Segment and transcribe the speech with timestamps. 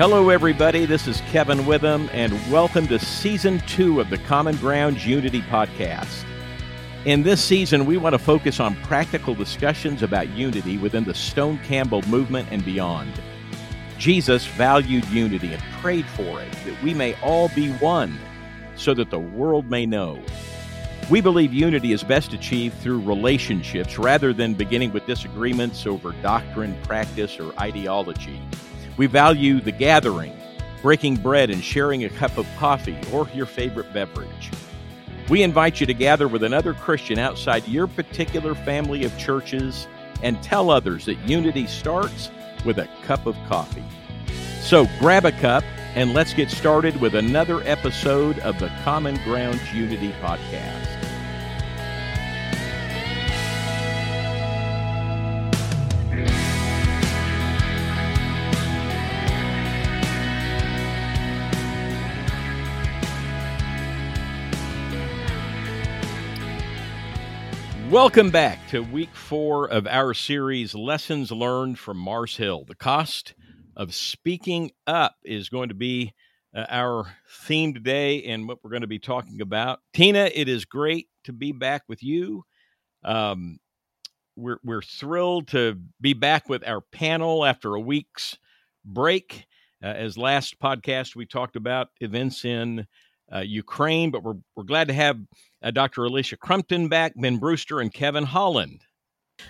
[0.00, 0.86] Hello, everybody.
[0.86, 6.24] This is Kevin Witham, and welcome to season two of the Common Ground Unity podcast.
[7.04, 11.58] In this season, we want to focus on practical discussions about unity within the Stone
[11.64, 13.12] Campbell movement and beyond.
[13.98, 18.18] Jesus valued unity and prayed for it, that we may all be one,
[18.76, 20.18] so that the world may know.
[21.10, 26.74] We believe unity is best achieved through relationships rather than beginning with disagreements over doctrine,
[26.84, 28.40] practice, or ideology.
[29.00, 30.38] We value the gathering,
[30.82, 34.50] breaking bread and sharing a cup of coffee or your favorite beverage.
[35.30, 39.88] We invite you to gather with another Christian outside your particular family of churches
[40.22, 42.30] and tell others that unity starts
[42.66, 43.84] with a cup of coffee.
[44.60, 49.62] So grab a cup and let's get started with another episode of the Common Ground
[49.72, 50.99] Unity Podcast.
[67.90, 72.64] Welcome back to week four of our series, Lessons Learned from Mars Hill.
[72.64, 73.34] The cost
[73.76, 76.14] of speaking up is going to be
[76.54, 77.12] uh, our
[77.48, 79.80] theme today and what we're going to be talking about.
[79.92, 82.44] Tina, it is great to be back with you.
[83.02, 83.58] Um,
[84.36, 88.38] we're, we're thrilled to be back with our panel after a week's
[88.84, 89.46] break.
[89.82, 92.86] Uh, as last podcast, we talked about events in
[93.34, 95.18] uh, Ukraine, but we're, we're glad to have
[95.62, 96.04] uh, Dr.
[96.04, 98.80] Alicia Crumpton back, Ben Brewster, and Kevin Holland.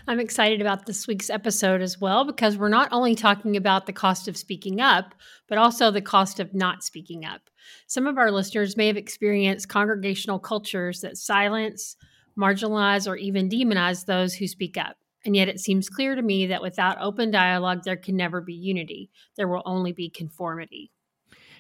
[0.06, 3.92] I'm excited about this week's episode as well because we're not only talking about the
[3.92, 5.14] cost of speaking up,
[5.48, 7.42] but also the cost of not speaking up.
[7.86, 11.97] Some of our listeners may have experienced congregational cultures that silence,
[12.38, 14.97] marginalize, or even demonize those who speak up.
[15.25, 18.55] And yet it seems clear to me that without open dialogue, there can never be
[18.55, 19.10] unity.
[19.37, 20.92] There will only be conformity.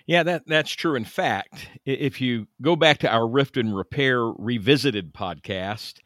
[0.06, 0.94] Yeah, that that's true.
[0.94, 5.98] In fact, if you go back to our Rift and Repair Revisited podcast,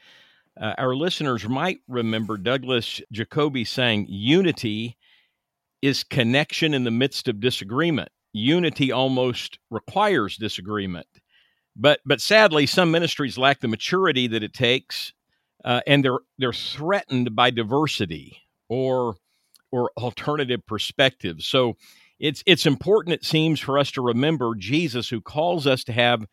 [0.61, 4.97] uh, our listeners might remember Douglas Jacoby saying, "Unity
[5.83, 8.11] is connection in the midst of disagreement.
[8.33, 11.09] Unity almost requires disagreement."
[11.77, 15.13] But but sadly, some ministries lack the maturity that it takes,
[15.65, 18.39] uh, and they're they're threatened by diversity
[18.69, 19.17] or
[19.73, 21.47] or alternative perspectives.
[21.47, 21.77] So
[22.19, 26.27] it's it's important it seems for us to remember Jesus who calls us to have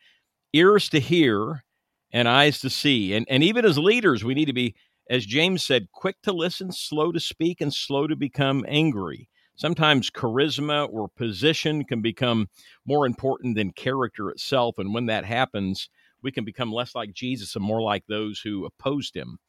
[0.53, 1.63] ears to hear
[2.11, 3.13] and eyes to see.
[3.13, 4.75] And and even as leaders we need to be
[5.09, 9.27] as James said quick to listen slow to speak and slow to become angry.
[9.55, 12.47] Sometimes charisma or position can become
[12.85, 14.77] more important than character itself.
[14.77, 15.89] And when that happens
[16.23, 19.39] we can become less like Jesus and more like those who opposed him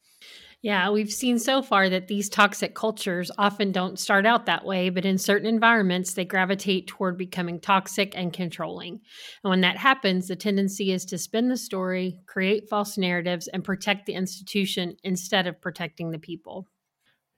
[0.63, 4.89] yeah, we've seen so far that these toxic cultures often don't start out that way,
[4.89, 9.01] but in certain environments, they gravitate toward becoming toxic and controlling.
[9.43, 13.61] And when that happens, the tendency is to spin the story, create false narratives, and
[13.61, 16.69] protect the institution instead of protecting the people.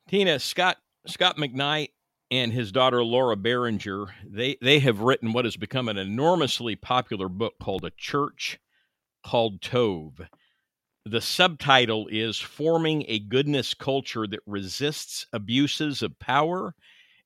[0.07, 1.90] Tina, Scot, Scot McKnight
[2.29, 7.28] and his daughter Laura Barringer, they, they have written what has become an enormously popular
[7.28, 8.59] book called A Church
[9.24, 10.28] Called Tov.
[11.08, 16.74] The subtitle is Forming a Goodness Culture That Resists Abuses of Power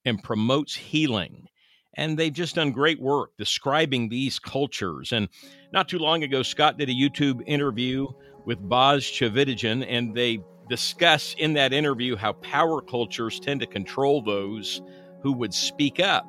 [0.03, 1.47] and Promotes Healing.
[1.93, 5.13] And they've just done great work describing these cultures.
[5.13, 5.29] And
[5.71, 8.07] not too long ago, Scot did a YouTube interview
[8.45, 14.21] with Boz Tchividjian, and they discuss in that interview how power cultures tend to control
[14.21, 14.81] those
[15.21, 16.27] who would speak up.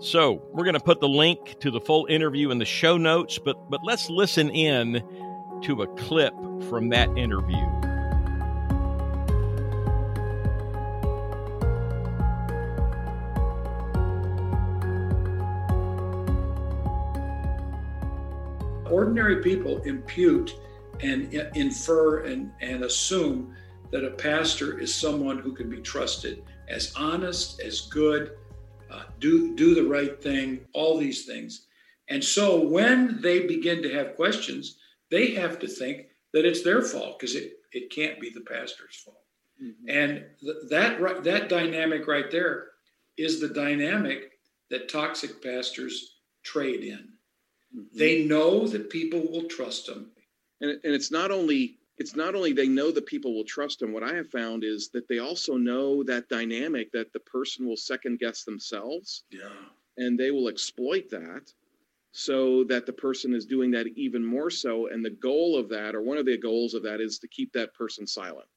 [0.00, 3.38] So we're going to put the link to the full interview in the show notes,
[3.38, 5.02] but but let's listen in
[5.62, 6.34] to a clip
[6.68, 7.56] from that interview.
[18.90, 20.54] Ordinary people impute
[21.00, 23.54] and infer and, and assume
[23.90, 28.32] that a pastor is someone who can be trusted as honest, as good,
[28.90, 31.66] uh, do do the right thing, all these things.
[32.08, 34.77] And so when they begin to have questions,
[35.10, 38.96] they have to think that it's their fault because it, it can't be the pastor's
[38.96, 39.22] fault.
[39.62, 39.88] Mm-hmm.
[39.88, 42.68] And th- that that dynamic right there
[43.16, 44.38] is the dynamic
[44.70, 47.08] that toxic pastors trade in.
[47.76, 47.98] Mm-hmm.
[47.98, 50.10] They know that people will trust them.
[50.60, 53.92] And, and it's not only it's not only they know that people will trust them.
[53.92, 57.76] What I have found is that they also know that dynamic that the person will
[57.76, 59.24] second guess themselves.
[59.30, 59.48] Yeah.
[59.96, 61.52] And they will exploit that
[62.12, 64.88] so that the person is doing that even more so.
[64.88, 67.52] And the goal of that, or one of the goals of that, is to keep
[67.52, 68.48] that person silent.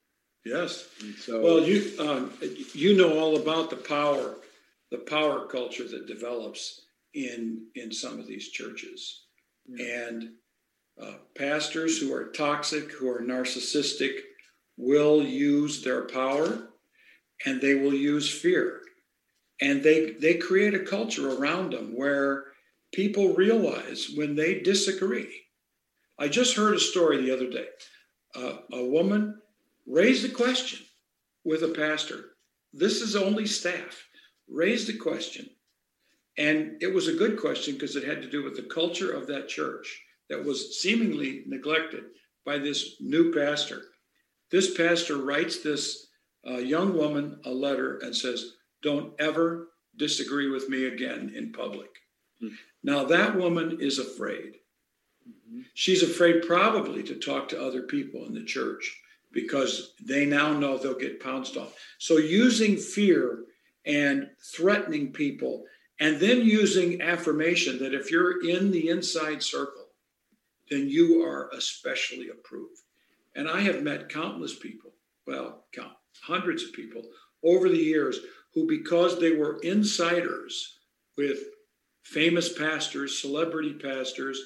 [0.44, 0.88] Yes.
[1.19, 2.33] So, well, you um,
[2.74, 4.38] you know all about the power
[4.92, 6.81] the power culture that develops
[7.13, 9.25] in in some of these churches,
[9.68, 10.07] yeah.
[10.07, 10.30] and
[11.01, 14.18] uh, pastors who are toxic, who are narcissistic,
[14.77, 16.69] will use their power,
[17.45, 18.81] and they will use fear,
[19.62, 22.45] and they they create a culture around them where
[22.92, 25.30] people realize when they disagree.
[26.20, 27.68] I just heard a story the other day.
[28.36, 29.42] Uh, a woman
[29.88, 30.80] raised a question
[31.44, 32.26] with a pastor.
[32.74, 34.06] This is only staff.
[34.48, 35.50] Raised a question.
[36.38, 39.28] And it was a good question because it had to do with the culture of
[39.28, 42.04] that church that was seemingly neglected
[42.46, 43.82] by this new pastor.
[44.50, 46.08] This pastor writes this
[46.48, 51.90] uh, young woman a letter and says, Don't ever disagree with me again in public.
[52.44, 52.56] Mm-hmm.
[52.84, 54.56] Now, that woman is afraid.
[55.28, 55.62] Mm-hmm.
[55.74, 59.00] She's afraid probably to talk to other people in the church
[59.32, 61.68] because they now know they'll get pounced on.
[62.00, 63.44] So, using fear
[63.86, 65.66] and threatening people,
[66.00, 69.88] and then using affirmation that if you're in the inside circle,
[70.70, 72.80] then you are especially approved.
[73.36, 74.92] And I have met countless people,
[75.28, 77.04] well, count hundreds of people
[77.44, 78.20] over the years
[78.54, 80.80] who, because they were insiders
[81.18, 81.40] with
[82.03, 84.42] famous pastors, celebrity pastors,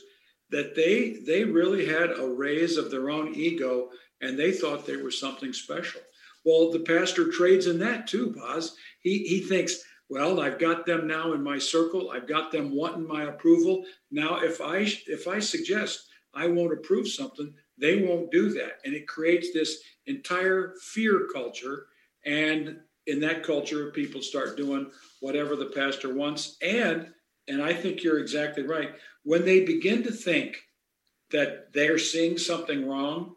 [0.52, 3.90] that they they really had a raise of their own ego
[4.22, 6.02] and they thought they were something special.
[6.44, 8.76] Well, the pastor trades in that too, Boz.
[9.00, 12.12] He he thinks, well, I've got them now in my circle.
[12.12, 13.86] I've got them wanting my approval.
[14.12, 18.94] Now, if I if I suggest I won't approve something, they won't do that, and
[18.94, 21.88] it creates this entire fear culture.
[22.26, 27.12] And in that culture, people start doing whatever the pastor wants, and
[27.48, 28.94] and I think you're exactly right.
[29.24, 30.58] When they begin to think
[31.32, 33.36] that they're seeing something wrong,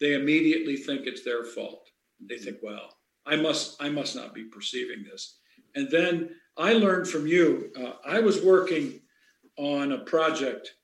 [0.00, 1.88] they immediately think it's their fault.
[2.20, 2.96] They think, well,
[3.26, 5.38] I must, I must not be perceiving this.
[5.74, 7.70] And then I learned from you.
[7.76, 9.00] Uh, I was working
[9.56, 10.74] on a project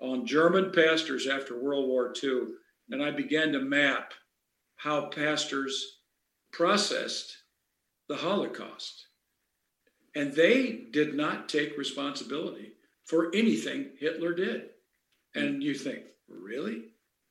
[0.00, 2.42] on German pastors after World War II,
[2.90, 4.12] and I began to map
[4.76, 5.98] how pastors
[6.52, 7.36] processed
[8.08, 9.06] the Holocaust.
[10.14, 12.72] And they did not take responsibility
[13.04, 14.70] for anything Hitler did.
[15.34, 16.84] And you think, really?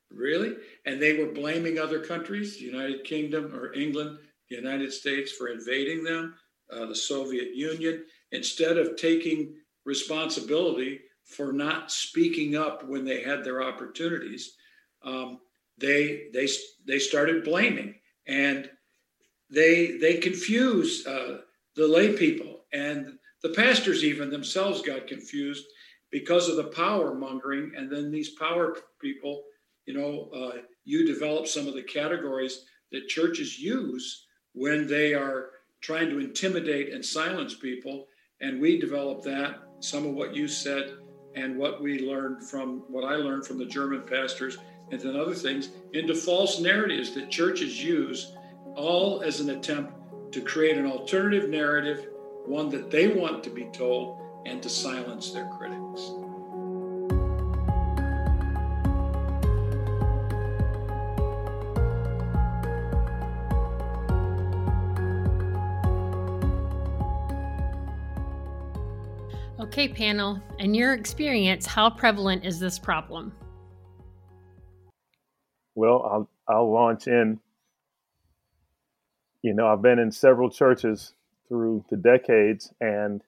[0.09, 0.55] Really?
[0.85, 4.17] And they were blaming other countries, the United Kingdom or England,
[4.49, 6.35] the United States for invading them,
[6.71, 9.55] uh, the Soviet Union, instead of taking
[9.85, 14.55] responsibility for not speaking up when they had their opportunities.
[15.03, 15.39] Um,
[15.77, 16.47] they they
[16.85, 17.95] they started blaming
[18.27, 18.69] and
[19.49, 21.37] they they confused uh,
[21.75, 25.65] the lay people and the pastors even themselves got confused
[26.11, 29.43] because of the power mongering and then these power people
[29.89, 35.49] you know, uh, you develop some of the categories that churches use when they are
[35.81, 38.05] trying to intimidate and silence people.
[38.39, 40.93] And we develop that, some of what you said,
[41.33, 44.59] and what we learned from what I learned from the German pastors,
[44.91, 48.35] and then other things, into false narratives that churches use,
[48.75, 49.91] all as an attempt
[50.33, 52.09] to create an alternative narrative,
[52.49, 56.11] one that they want to be told, and to silence their critics.
[69.59, 73.31] Okay, panel, in your experience, how prevalent is this problem?
[75.75, 77.39] Well, I'll, I'll launch in.
[79.43, 81.13] You know, I've been in several churches
[81.49, 83.21] through the decades, and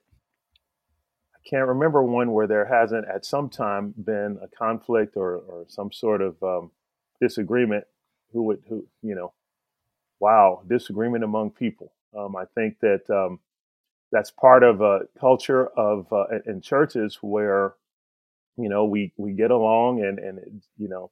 [1.34, 5.66] I can't remember one where there hasn't at some time been a conflict or, or
[5.68, 6.70] some sort of um,
[7.20, 7.84] disagreement.
[8.32, 9.34] Who would, who, you know,
[10.20, 11.92] wow, disagreement among people.
[12.16, 13.40] Um, I think that um,
[14.12, 17.74] that's part of a culture of uh, in churches where
[18.56, 21.10] you know we we get along and and it, you know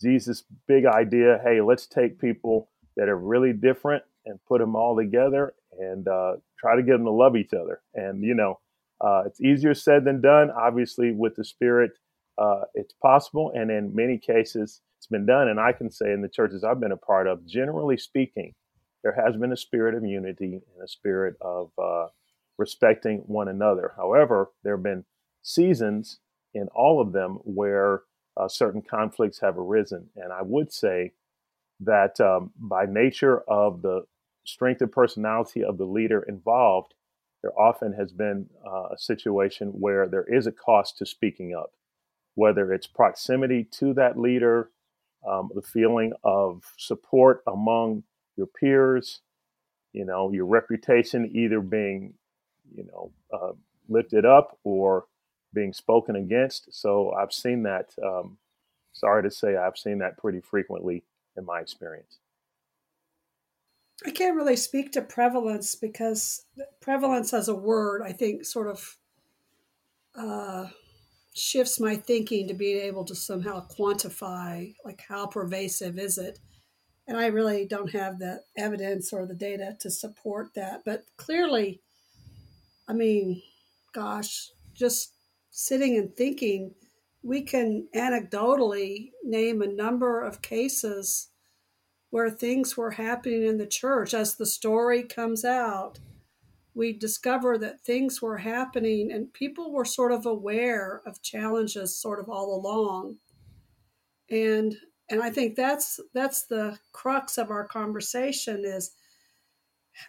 [0.00, 4.94] Jesus big idea hey let's take people that are really different and put them all
[4.94, 8.58] together and uh, try to get them to love each other and you know
[9.00, 11.92] uh, it's easier said than done obviously with the spirit
[12.38, 16.22] uh, it's possible and in many cases it's been done and I can say in
[16.22, 18.54] the churches I've been a part of generally speaking
[19.02, 22.06] there has been a spirit of unity and a spirit of uh,
[22.58, 23.92] respecting one another.
[23.96, 25.04] However, there have been
[25.42, 26.20] seasons
[26.54, 28.02] in all of them where
[28.36, 30.08] uh, certain conflicts have arisen.
[30.16, 31.12] And I would say
[31.80, 34.04] that um, by nature of the
[34.44, 36.94] strength of personality of the leader involved,
[37.42, 41.72] there often has been uh, a situation where there is a cost to speaking up,
[42.34, 44.70] whether it's proximity to that leader,
[45.28, 48.04] um, the feeling of support among
[48.36, 49.20] your peers,
[49.92, 52.14] you know, your reputation either being
[52.74, 53.52] you know, uh,
[53.88, 55.06] lifted up or
[55.54, 56.72] being spoken against.
[56.72, 57.94] So I've seen that.
[58.02, 58.38] Um,
[58.92, 61.04] sorry to say, I've seen that pretty frequently
[61.36, 62.18] in my experience.
[64.04, 66.44] I can't really speak to prevalence because
[66.80, 68.96] prevalence as a word, I think, sort of
[70.16, 70.66] uh,
[71.34, 76.38] shifts my thinking to being able to somehow quantify, like, how pervasive is it?
[77.06, 80.82] And I really don't have the evidence or the data to support that.
[80.84, 81.80] But clearly,
[82.88, 83.42] I mean,
[83.92, 85.12] gosh, just
[85.50, 86.74] sitting and thinking,
[87.22, 91.28] we can anecdotally name a number of cases
[92.12, 94.12] where things were happening in the church.
[94.12, 95.98] As the story comes out,
[96.74, 102.20] we discover that things were happening and people were sort of aware of challenges sort
[102.20, 103.16] of all along.
[104.30, 104.76] And
[105.08, 108.90] and I think that's that's the crux of our conversation is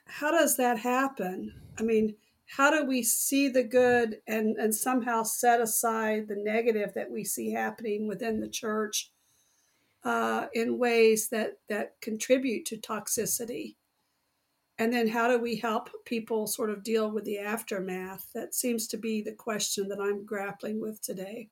[0.05, 1.53] how does that happen?
[1.79, 2.15] I mean,
[2.47, 7.23] how do we see the good and, and somehow set aside the negative that we
[7.23, 9.12] see happening within the church
[10.03, 13.75] uh, in ways that that contribute to toxicity.
[14.79, 18.27] And then how do we help people sort of deal with the aftermath?
[18.33, 21.49] That seems to be the question that i'm grappling with today.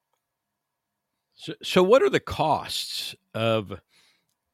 [1.35, 3.79] So, so what are the costs of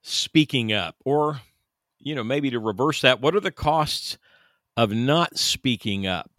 [0.04, 0.96] speaking up?
[1.06, 1.42] Or
[2.00, 4.18] you know maybe to reverse that what are the costs
[4.76, 6.32] of not speaking up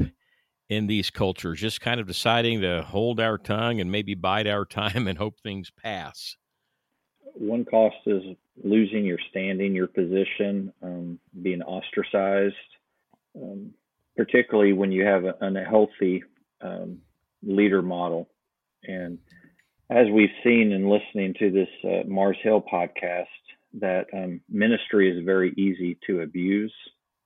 [0.68, 1.60] in these cultures?
[1.60, 5.40] Just kind of deciding to hold our tongue and maybe bide our time and hope
[5.40, 6.36] things pass
[7.38, 8.22] one cost is
[8.62, 12.54] losing your standing, your position, um, being ostracized,
[13.36, 13.72] um,
[14.16, 16.24] particularly when you have an unhealthy
[16.60, 16.98] um,
[17.42, 18.28] leader model.
[18.84, 19.18] And
[19.90, 23.26] as we've seen in listening to this uh, Mars Hill podcast,
[23.74, 26.74] that um, ministry is very easy to abuse.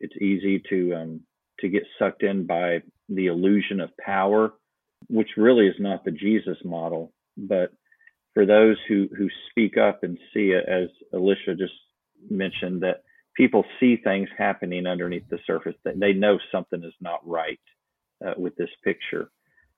[0.01, 1.21] It's easy to um,
[1.61, 4.53] to get sucked in by the illusion of power,
[5.09, 7.73] which really is not the Jesus model, but
[8.35, 11.75] for those who who speak up and see it, as Alicia just
[12.31, 13.03] mentioned, that
[13.37, 17.61] people see things happening underneath the surface that they know something is not right
[18.25, 19.31] uh, with this picture.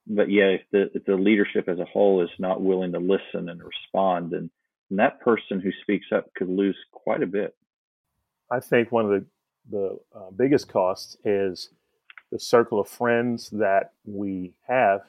[0.07, 3.49] But yeah, if the if the leadership as a whole is not willing to listen
[3.49, 4.49] and respond, then,
[4.89, 7.55] then that person who speaks up could lose quite a bit.
[8.51, 9.25] I think one of the
[9.71, 11.69] the uh, biggest costs is
[12.31, 15.01] the circle of friends that we have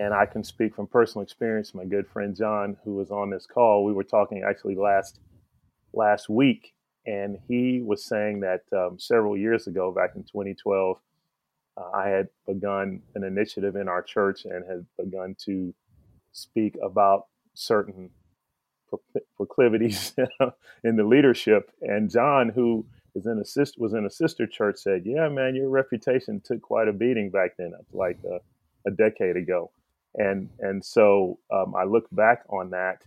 [0.00, 1.74] and I can speak from personal experience.
[1.74, 5.20] My good friend John, who was on this call, we were talking actually last
[5.92, 6.72] last week,
[7.06, 10.96] and he was saying that um, several years ago, back in 2012,
[11.76, 15.74] uh, I had begun an initiative in our church and had begun to
[16.32, 18.08] speak about certain
[19.36, 20.14] proclivities
[20.84, 21.70] in the leadership.
[21.82, 25.54] And John, who is in a sister, was in a sister church, said, "Yeah, man,
[25.54, 28.40] your reputation took quite a beating back then, like a,
[28.88, 29.70] a decade ago."
[30.14, 33.04] And and so um, I look back on that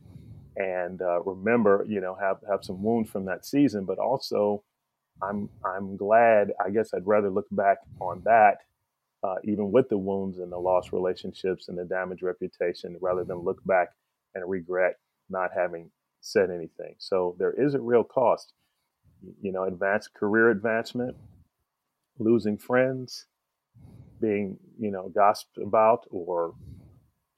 [0.56, 4.64] and uh, remember, you know, have have some wounds from that season, but also
[5.22, 6.52] I'm I'm glad.
[6.64, 8.60] I guess I'd rather look back on that,
[9.24, 13.38] uh, even with the wounds and the lost relationships and the damaged reputation, rather than
[13.38, 13.90] look back
[14.36, 14.98] and regret
[15.30, 15.90] not having
[16.22, 16.96] said anything.
[17.00, 18.54] So there is a real cost,
[19.42, 21.18] you know, advanced career advancement,
[22.20, 23.26] losing friends,
[24.22, 26.54] being you know gossiped about or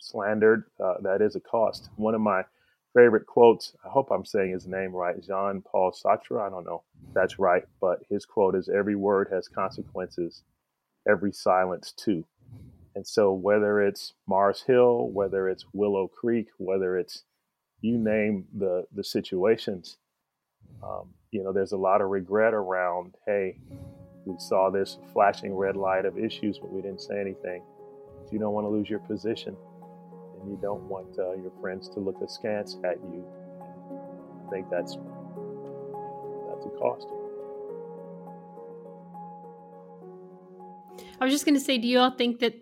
[0.06, 1.90] slandered, uh, that is a cost.
[1.96, 2.44] One of my
[2.96, 6.46] favorite quotes, I hope I'm saying his name right, Jean Paul Sartre.
[6.46, 6.84] I don't know
[7.14, 10.44] that's right, but his quote is Every word has consequences,
[11.08, 12.26] every silence too.
[12.96, 17.24] And so, whether it's Mars Hill, whether it's Willow Creek, whether it's
[17.82, 19.98] you name the, the situations,
[20.82, 23.58] um, you know, there's a lot of regret around, hey,
[24.26, 27.62] we saw this flashing red light of issues, but we didn't say anything.
[28.32, 29.56] You don't want to lose your position,
[30.48, 33.26] you don't want uh, your friends to look askance at you.
[34.48, 34.98] I think that's
[36.48, 37.08] that's a cost.
[41.20, 42.56] I was just going to say, do you all think that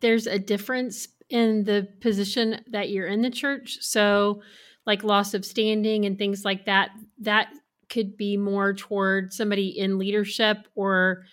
[0.00, 3.78] there's a difference in the position that you're in the church?
[3.80, 4.42] So,
[4.86, 7.48] like loss of standing and things like that, that
[7.88, 11.24] could be more toward somebody in leadership or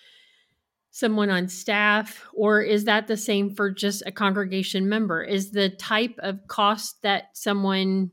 [0.98, 5.22] someone on staff or is that the same for just a congregation member?
[5.22, 8.10] Is the type of cost that someone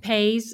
[0.00, 0.52] pays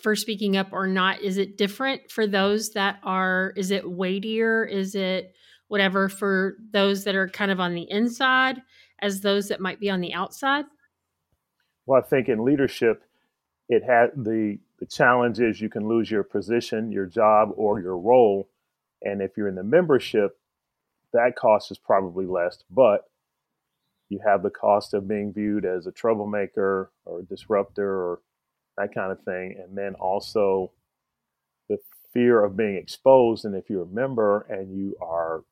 [0.00, 4.64] for speaking up or not is it different for those that are is it weightier?
[4.64, 5.34] Is it
[5.66, 8.62] whatever for those that are kind of on the inside
[9.00, 10.66] as those that might be on the outside?
[11.86, 13.02] Well i think in leadership
[13.68, 17.98] it had the the challenge is you can lose your position your job or your
[17.98, 18.48] role.
[19.02, 20.38] And if you're in the membership
[21.14, 23.08] that cost is probably less, but
[24.10, 28.20] you have the cost of being viewed as a troublemaker or a disruptor or
[28.76, 29.56] that kind of thing.
[29.58, 30.72] And then also
[31.68, 31.78] the
[32.12, 33.44] fear of being exposed.
[33.44, 35.44] And if you're a member and you are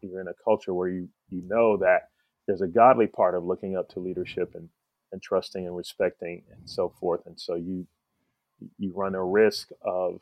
[0.00, 2.10] you're in a culture where you you know that
[2.46, 4.68] there's a godly part of looking up to leadership and
[5.10, 7.22] and trusting and respecting and so forth.
[7.26, 7.86] And so you
[8.78, 10.20] you run a risk of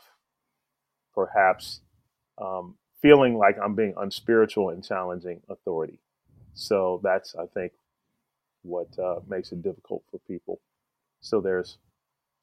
[1.14, 1.80] perhaps
[2.38, 5.98] um, feeling like I'm being unspiritual and challenging authority.
[6.54, 7.72] So that's I think
[8.62, 10.60] what uh, makes it difficult for people.
[11.20, 11.78] So there's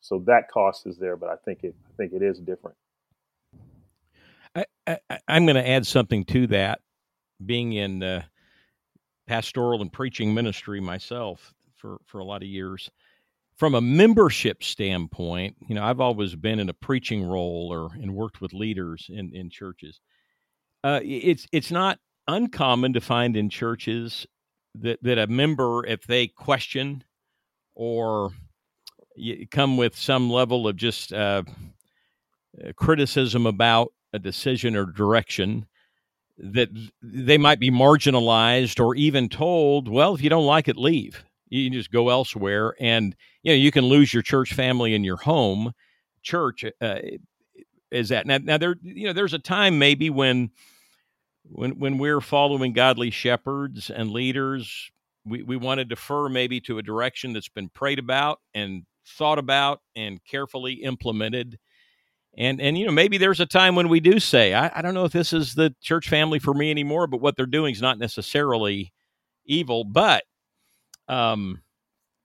[0.02, 2.78] so that cost is there, but I think it I think it is different.
[4.56, 6.80] I, I, am going to add something to that.
[7.44, 8.24] Being in uh,
[9.28, 12.90] pastoral and preaching ministry myself for for a lot of years,
[13.56, 18.14] from a membership standpoint, you know, I've always been in a preaching role or and
[18.14, 20.00] worked with leaders in in churches.
[20.84, 24.28] Uh, it's it's not uncommon to find in churches
[24.76, 27.04] that that a member, if they question
[27.76, 28.32] or
[29.52, 31.44] come with some level of just uh,
[32.64, 35.66] uh, criticism about a decision or direction,
[36.38, 36.70] that
[37.02, 41.24] they might be marginalized or even told, "Well, if you don't like it, leave."
[41.54, 45.04] you can just go elsewhere and you know you can lose your church family in
[45.04, 45.72] your home
[46.24, 47.00] church uh,
[47.92, 50.50] is that now, now there you know there's a time maybe when
[51.44, 54.92] when when we're following godly shepherds and leaders
[55.26, 59.40] we, we want to defer maybe to a direction that's been prayed about and thought
[59.40, 61.60] about and carefully implemented.
[62.36, 64.96] And and you know maybe there's a time when we do say I, I don't
[64.96, 67.82] know if this is the church family for me anymore but what they're doing is
[67.82, 68.92] not necessarily
[69.46, 69.84] evil.
[69.84, 70.24] But
[71.08, 71.62] um,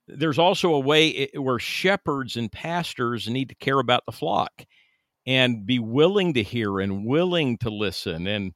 [0.07, 4.65] there's also a way where shepherds and pastors need to care about the flock
[5.27, 8.55] and be willing to hear and willing to listen and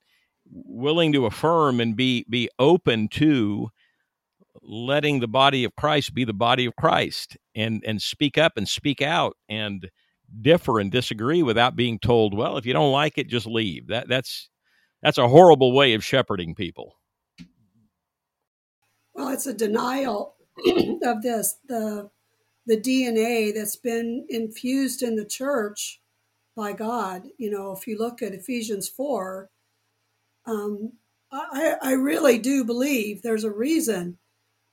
[0.52, 3.70] willing to affirm and be be open to
[4.62, 8.68] letting the body of Christ be the body of Christ and and speak up and
[8.68, 9.90] speak out and
[10.40, 13.88] differ and disagree without being told, well, if you don't like it, just leave.
[13.88, 14.48] That that's
[15.02, 16.94] that's a horrible way of shepherding people.
[19.14, 20.36] Well, it's a denial
[21.02, 22.10] of this the
[22.66, 26.00] the DNA that's been infused in the church
[26.56, 27.24] by God.
[27.38, 29.50] You know, if you look at Ephesians four,
[30.46, 30.92] um,
[31.32, 34.18] I, I really do believe there's a reason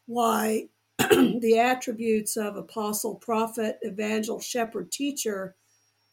[0.07, 5.55] why the attributes of apostle, prophet, evangel, shepherd, teacher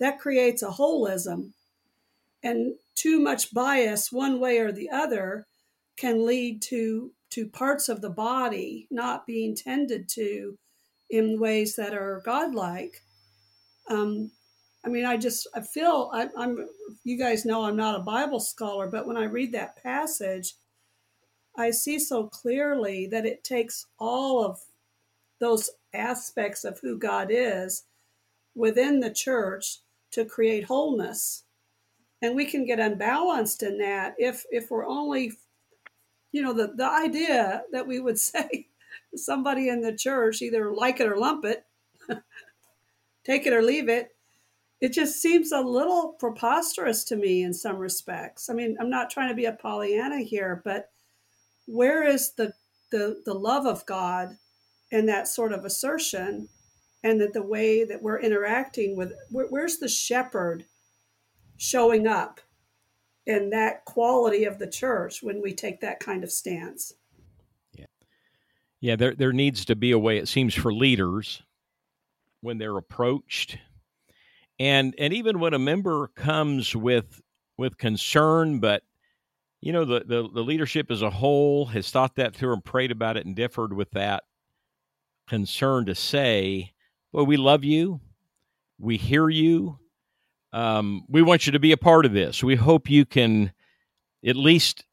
[0.00, 1.52] that creates a holism,
[2.42, 5.46] and too much bias one way or the other
[5.96, 10.56] can lead to to parts of the body not being tended to
[11.10, 13.02] in ways that are godlike.
[13.90, 14.30] Um,
[14.86, 16.68] I mean, I just I feel I, I'm.
[17.04, 20.54] You guys know I'm not a Bible scholar, but when I read that passage,
[21.56, 24.60] I see so clearly that it takes all of
[25.40, 27.84] those aspects of who God is
[28.54, 29.80] within the church
[30.12, 31.44] to create wholeness.
[32.22, 35.32] And we can get unbalanced in that if if we're only
[36.32, 38.68] you know, the, the idea that we would say
[39.14, 41.64] somebody in the church either like it or lump it,
[43.24, 44.15] take it or leave it,
[44.80, 48.50] it just seems a little preposterous to me in some respects.
[48.50, 50.90] I mean, I'm not trying to be a Pollyanna here, but
[51.66, 52.52] where is the
[52.92, 54.36] the, the love of God
[54.92, 56.48] and that sort of assertion
[57.02, 60.64] and that the way that we're interacting with where, where's the shepherd
[61.56, 62.40] showing up
[63.26, 66.92] and that quality of the church when we take that kind of stance.
[67.76, 67.86] Yeah.
[68.80, 71.42] Yeah, there there needs to be a way it seems for leaders
[72.40, 73.58] when they're approached
[74.58, 77.20] and and even when a member comes with
[77.58, 78.82] with concern but
[79.60, 82.90] you know the, the the leadership as a whole has thought that through and prayed
[82.90, 84.24] about it and differed with that
[85.28, 86.72] concern to say
[87.12, 88.00] well we love you
[88.78, 89.78] we hear you
[90.56, 92.42] um, we want you to be a part of this.
[92.42, 93.52] We hope you can
[94.24, 94.86] at least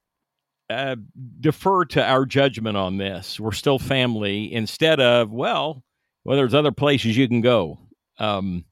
[0.70, 0.98] uh,
[1.40, 3.40] defer to our judgment on this.
[3.40, 5.82] We're still family instead of, well,
[6.26, 7.80] well, there's other places you can go.
[8.20, 8.66] Um,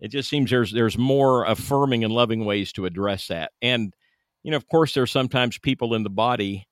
[0.00, 3.52] it just seems there's there's more affirming and loving ways to address that.
[3.62, 3.94] And
[4.42, 6.68] you know, of course, there's sometimes people in the body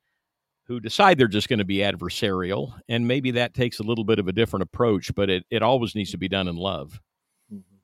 [0.67, 4.19] who decide they're just going to be adversarial, and maybe that takes a little bit
[4.19, 5.15] of a different approach.
[5.15, 7.01] But it it always needs to be done in love.
[7.53, 7.77] Mm-hmm.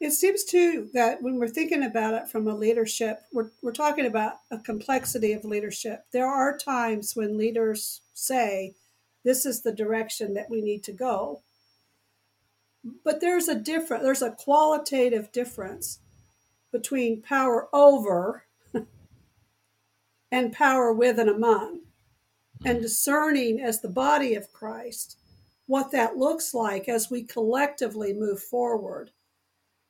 [0.00, 4.06] It seems too that when we're thinking about it from a leadership, we're, we're talking
[4.06, 6.04] about a complexity of leadership.
[6.12, 8.74] There are times when leaders say,
[9.24, 11.42] this is the direction that we need to go.
[13.04, 16.00] But there's a different, there's a qualitative difference
[16.72, 18.44] between power over
[20.30, 21.80] and power with and among,
[22.64, 22.82] and hmm.
[22.82, 25.16] discerning as the body of Christ
[25.66, 29.10] what that looks like as we collectively move forward.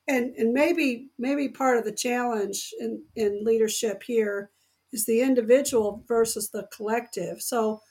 [0.07, 4.49] And, and maybe maybe part of the challenge in, in leadership here
[4.91, 7.41] is the individual versus the collective.
[7.41, 7.81] So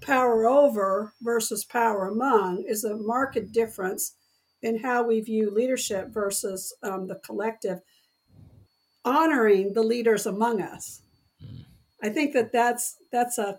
[0.00, 4.14] power over versus power among is a marked difference
[4.62, 7.80] in how we view leadership versus um, the collective,
[9.04, 11.02] honoring the leaders among us.
[11.42, 11.64] Mm.
[12.02, 13.58] I think that that's that's a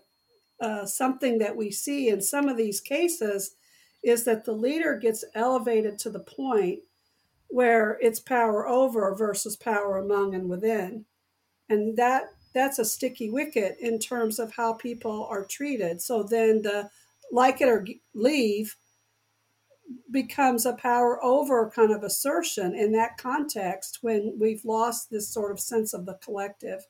[0.62, 3.56] uh, something that we see in some of these cases
[4.04, 6.80] is that the leader gets elevated to the point
[7.48, 11.06] where it's power over versus power among and within,
[11.70, 16.02] and that that's a sticky wicket in terms of how people are treated.
[16.02, 16.90] So then the
[17.32, 18.76] like it or leave
[20.12, 25.52] becomes a power over kind of assertion in that context when we've lost this sort
[25.52, 26.86] of sense of the collective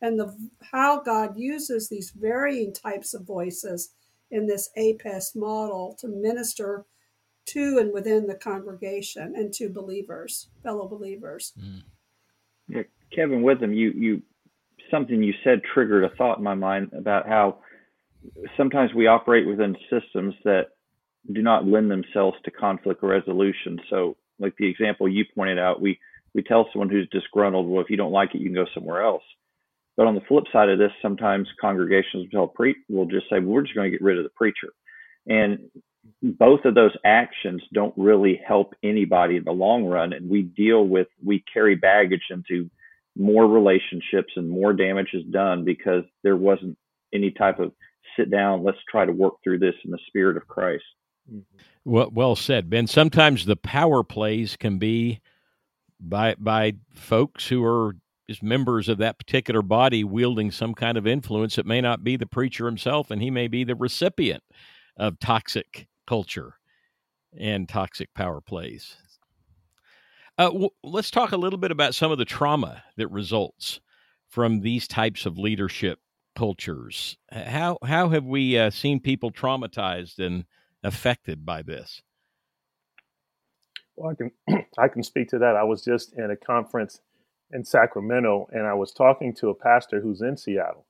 [0.00, 0.36] and the
[0.72, 3.94] how God uses these varying types of voices
[4.30, 6.84] in this APEST model to minister
[7.44, 11.52] to and within the congregation and to believers, fellow believers.
[11.58, 11.82] Mm.
[12.68, 12.82] Yeah,
[13.14, 14.22] Kevin Witham, you you
[14.90, 17.58] something you said triggered a thought in my mind about how
[18.56, 20.68] sometimes we operate within systems that
[21.30, 23.78] do not lend themselves to conflict resolution.
[23.90, 25.98] So, like the example you pointed out, we
[26.34, 29.02] we tell someone who's disgruntled, well, if you don't like it, you can go somewhere
[29.02, 29.22] else.
[29.96, 33.38] But on the flip side of this, sometimes congregations will tell pre will just say,
[33.38, 34.72] well, we're just going to get rid of the preacher,
[35.26, 35.58] and
[36.22, 40.12] both of those actions don't really help anybody in the long run.
[40.12, 42.70] And we deal with we carry baggage into
[43.16, 46.76] more relationships and more damage is done because there wasn't
[47.12, 47.72] any type of
[48.16, 50.84] sit down, let's try to work through this in the spirit of Christ.
[51.30, 51.40] Mm-hmm.
[51.84, 52.86] Well, well said, Ben.
[52.86, 55.20] Sometimes the power plays can be
[56.00, 57.96] by by folks who are
[58.28, 61.58] just members of that particular body wielding some kind of influence.
[61.58, 64.42] It may not be the preacher himself, and he may be the recipient
[64.96, 66.54] of toxic culture
[67.38, 68.96] and toxic power plays.
[70.38, 73.80] Uh, w- let's talk a little bit about some of the trauma that results
[74.28, 75.98] from these types of leadership
[76.36, 77.16] cultures.
[77.30, 80.44] How how have we uh, seen people traumatized and
[80.82, 82.02] affected by this?
[83.96, 84.30] Well, I can
[84.78, 85.56] I can speak to that.
[85.56, 87.00] I was just in a conference
[87.52, 90.86] in Sacramento, and I was talking to a pastor who's in Seattle,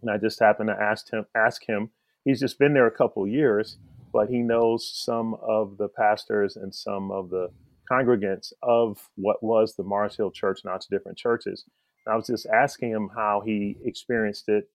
[0.00, 1.90] and I just happened to ask him ask him.
[2.24, 3.78] He's just been there a couple years,
[4.12, 7.48] but he knows some of the pastors and some of the
[7.90, 10.60] congregants of what was the Mars Hill Church.
[10.64, 11.64] Now it's different churches.
[12.06, 14.68] And I was just asking him how he experienced it,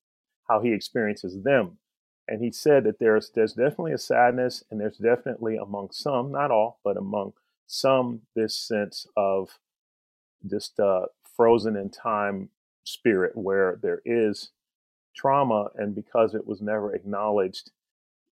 [0.50, 1.78] how he experiences them,
[2.28, 6.52] and he said that there's there's definitely a sadness, and there's definitely among some, not
[6.52, 7.34] all, but among
[7.68, 9.60] some, this sense of
[10.50, 12.50] just uh, frozen in time
[12.84, 14.52] spirit where there is
[15.16, 17.72] trauma, and because it was never acknowledged,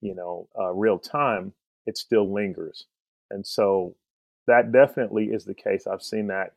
[0.02, 1.54] you know, uh, real time,
[1.86, 2.86] it still lingers,
[3.32, 3.96] and so
[4.48, 5.86] that definitely is the case.
[5.86, 6.54] I've seen that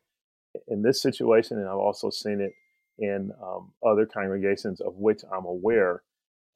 [0.67, 2.53] in this situation, and I've also seen it
[2.99, 6.03] in um, other congregations of which I'm aware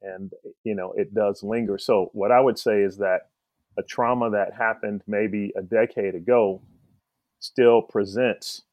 [0.01, 0.31] and
[0.63, 1.77] you know it does linger.
[1.77, 3.29] So what i would say is that
[3.77, 6.61] a trauma that happened maybe a decade ago
[7.39, 8.63] still presents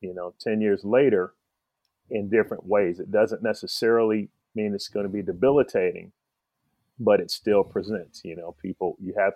[0.00, 1.34] you know 10 years later
[2.10, 3.00] in different ways.
[3.00, 6.12] It doesn't necessarily mean it's going to be debilitating
[6.98, 9.34] but it still presents you know people you have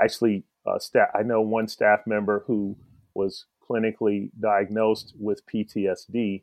[0.00, 2.76] actually uh, staff i know one staff member who
[3.14, 6.42] was clinically diagnosed with ptsd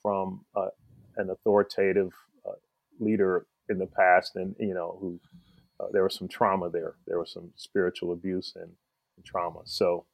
[0.00, 0.68] from uh,
[1.16, 2.12] an authoritative
[2.98, 5.20] leader in the past, and you know, who
[5.80, 6.94] uh, there was some trauma there.
[7.06, 8.70] There was some spiritual abuse and,
[9.16, 9.60] and trauma.
[9.64, 10.06] So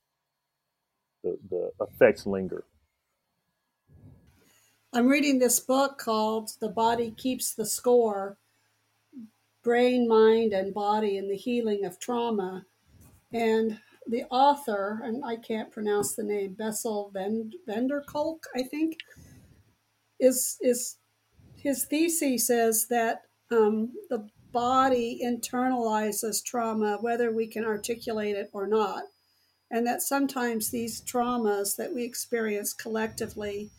[1.22, 2.64] the the effects linger.
[4.94, 8.36] I'm reading this book called The Body Keeps the Score
[9.62, 12.66] Brain, Mind, and Body in the Healing of Trauma.
[13.32, 18.98] And the author, and I can't pronounce the name, Bessel Vend- Venderkolk, I think,
[20.20, 20.98] is, is
[21.62, 28.66] his thesis says that um, the body internalizes trauma, whether we can articulate it or
[28.66, 29.04] not.
[29.70, 33.70] And that sometimes these traumas that we experience collectively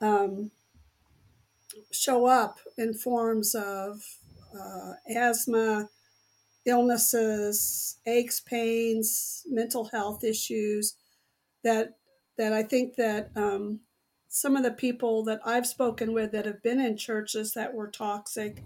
[0.00, 0.52] um,
[1.90, 4.00] show up in forms of
[4.58, 5.88] uh, asthma,
[6.64, 10.94] illnesses, aches, pains, mental health issues
[11.64, 11.94] that
[12.36, 13.80] that I think that um,
[14.40, 17.90] some of the people that I've spoken with that have been in churches that were
[17.90, 18.62] toxic,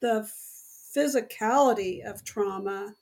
[0.00, 0.30] the
[0.96, 2.94] physicality of trauma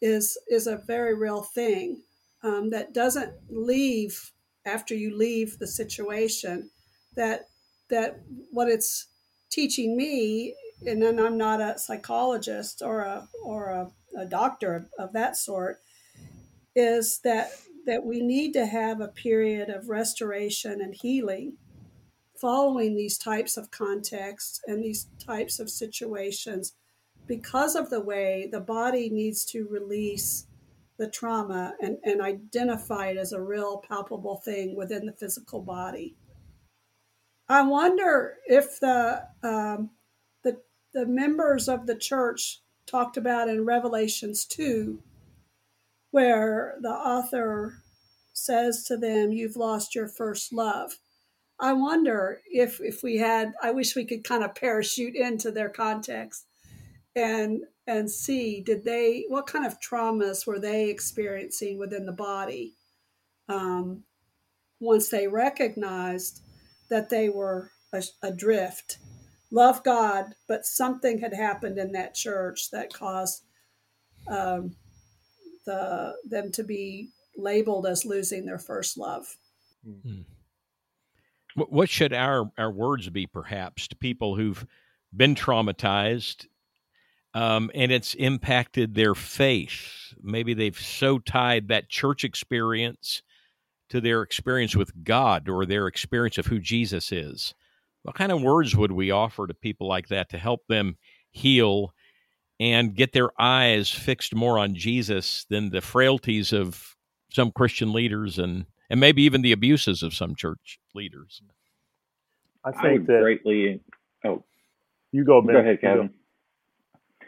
[0.00, 2.02] is is a very real thing
[2.44, 4.30] um, that doesn't leave
[4.64, 6.70] after you leave the situation.
[7.16, 7.48] That
[7.88, 8.20] that
[8.52, 9.08] what it's
[9.50, 10.54] teaching me,
[10.86, 15.36] and then I'm not a psychologist or a or a, a doctor of, of that
[15.36, 15.80] sort,
[16.76, 17.50] is that
[17.86, 21.56] that we need to have a period of restoration and healing
[22.40, 26.74] following these types of contexts and these types of situations
[27.26, 30.46] because of the way the body needs to release
[30.98, 36.14] the trauma and, and identify it as a real palpable thing within the physical body.
[37.48, 39.90] I wonder if the um,
[40.42, 40.60] the
[40.92, 45.00] the members of the church talked about in Revelations two,
[46.16, 47.74] where the author
[48.32, 50.98] says to them, "You've lost your first love."
[51.60, 53.52] I wonder if if we had.
[53.62, 56.46] I wish we could kind of parachute into their context
[57.14, 62.74] and and see did they what kind of traumas were they experiencing within the body
[63.48, 64.04] um,
[64.80, 66.42] once they recognized
[66.90, 67.70] that they were
[68.22, 68.98] adrift
[69.50, 73.42] love god but something had happened in that church that caused
[74.28, 74.76] um,
[75.66, 79.36] the them to be labeled as losing their first love
[79.86, 80.22] mm-hmm.
[81.68, 84.66] what should our our words be perhaps to people who've
[85.14, 86.46] been traumatized
[87.36, 90.14] um, and it's impacted their faith.
[90.22, 93.22] Maybe they've so tied that church experience
[93.90, 97.54] to their experience with God or their experience of who Jesus is.
[98.04, 100.96] What kind of words would we offer to people like that to help them
[101.30, 101.92] heal
[102.58, 106.96] and get their eyes fixed more on Jesus than the frailties of
[107.30, 111.42] some Christian leaders and and maybe even the abuses of some church leaders?
[112.64, 113.80] I think I that greatly.
[114.24, 114.44] Oh,
[115.12, 115.42] you go.
[115.42, 115.54] Ben.
[115.54, 116.10] Go ahead, Kevin.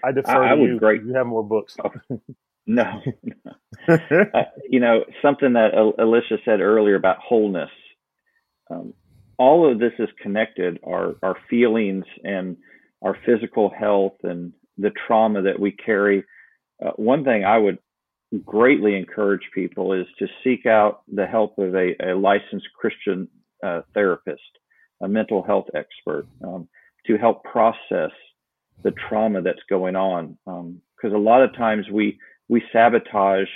[0.03, 0.79] I defer I, I to you.
[0.79, 1.03] Great.
[1.03, 1.77] You have more books.
[1.83, 1.91] Oh,
[2.67, 3.03] no,
[3.89, 7.71] uh, you know something that Alicia said earlier about wholeness.
[8.71, 8.95] Um,
[9.39, 10.79] all of this is connected.
[10.85, 12.57] Our our feelings and
[13.03, 16.25] our physical health and the trauma that we carry.
[16.85, 17.79] Uh, one thing I would
[18.45, 23.29] greatly encourage people is to seek out the help of a, a licensed Christian
[23.65, 24.41] uh, therapist,
[25.03, 26.69] a mental health expert, um,
[27.07, 28.11] to help process
[28.85, 30.39] the trauma that's going on.
[30.45, 33.49] Because um, a lot of times we we sabotage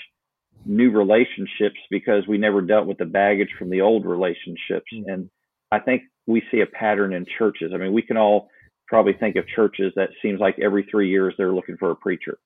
[0.65, 4.87] new relationships because we never dealt with the baggage from the old relationships.
[4.95, 5.11] Mm-hmm.
[5.11, 5.31] And
[5.71, 7.73] I think we see a pattern in churches.
[7.75, 8.49] I mean, we can all
[8.93, 12.39] probably think of churches that seems like every three years they're looking for a preacher.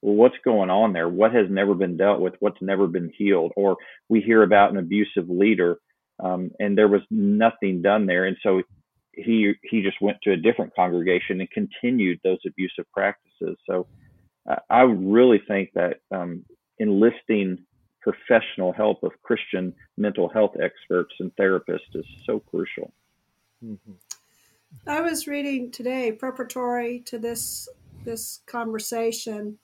[0.00, 1.08] Well, what's going on there?
[1.08, 2.34] What has never been dealt with?
[2.38, 3.50] What's never been healed?
[3.56, 3.76] Or
[4.08, 5.78] we hear about an abusive leader
[6.20, 8.26] um, and there was nothing done there.
[8.26, 8.62] And so
[9.12, 13.56] he he just went to a different congregation and continued those abusive practices.
[13.66, 13.88] So
[14.70, 16.44] I really think that um,
[16.78, 17.58] enlisting
[18.00, 22.92] professional help of Christian mental health experts and therapists is so crucial.
[23.64, 23.92] Mm-hmm.
[24.86, 27.68] I was reading today, preparatory to this
[28.04, 29.58] this conversation,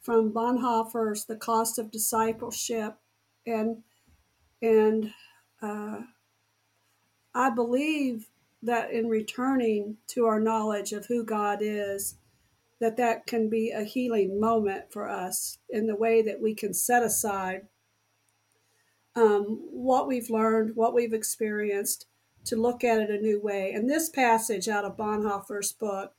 [0.00, 2.96] from Bonhoeffer's "The Cost of Discipleship,"
[3.46, 3.82] and
[4.60, 5.12] and
[5.60, 6.02] uh,
[7.34, 8.28] I believe
[8.62, 12.16] that in returning to our knowledge of who God is,
[12.78, 16.72] that that can be a healing moment for us in the way that we can
[16.72, 17.66] set aside
[19.16, 22.06] um, what we've learned, what we've experienced,
[22.44, 23.72] to look at it a new way.
[23.72, 26.12] And this passage out of Bonhoeffer's book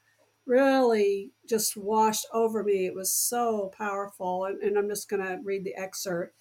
[0.45, 2.85] really just washed over me.
[2.85, 4.45] It was so powerful.
[4.45, 6.35] And, and I'm just going to read the excerpt.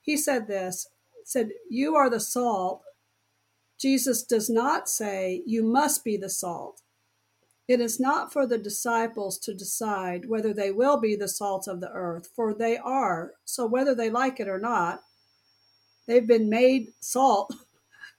[0.00, 0.86] He said this
[1.24, 2.82] said, You are the salt
[3.80, 6.82] Jesus does not say, You must be the salt.
[7.66, 11.80] It is not for the disciples to decide whether they will be the salt of
[11.80, 13.32] the earth, for they are.
[13.44, 15.00] So, whether they like it or not,
[16.06, 17.54] they've been made salt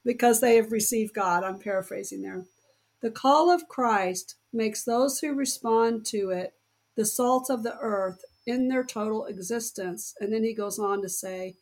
[0.05, 1.43] because they have received God.
[1.43, 2.45] I'm paraphrasing there.
[3.01, 6.53] The call of Christ makes those who respond to it
[6.95, 10.13] the salt of the earth in their total existence.
[10.19, 11.55] And then he goes on to say,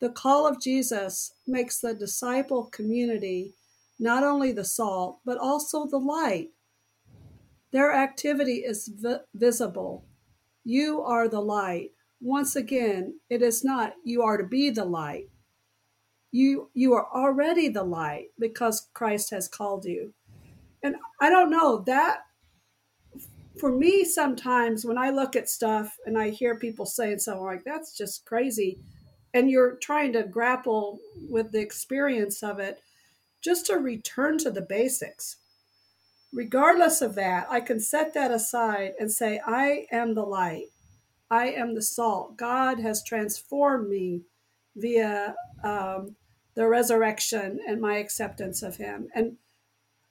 [0.00, 3.54] the call of Jesus makes the disciple community
[3.98, 6.50] not only the salt, but also the light.
[7.70, 10.04] Their activity is vi- visible.
[10.64, 11.90] You are the light.
[12.20, 15.28] Once again, it is not you are to be the light.
[16.34, 20.12] You you are already the light because Christ has called you.
[20.82, 22.22] And I don't know that
[23.60, 27.62] for me sometimes when I look at stuff and I hear people saying something like
[27.62, 28.80] that's just crazy
[29.32, 30.98] and you're trying to grapple
[31.30, 32.80] with the experience of it,
[33.40, 35.36] just to return to the basics.
[36.32, 40.66] Regardless of that, I can set that aside and say, I am the light.
[41.30, 42.36] I am the salt.
[42.36, 44.22] God has transformed me
[44.74, 46.16] via um,
[46.54, 49.08] the resurrection and my acceptance of Him.
[49.14, 49.36] And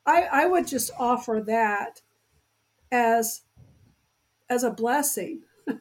[0.06, 2.02] I, I would just offer that
[2.92, 3.42] as
[4.50, 5.42] as a blessing.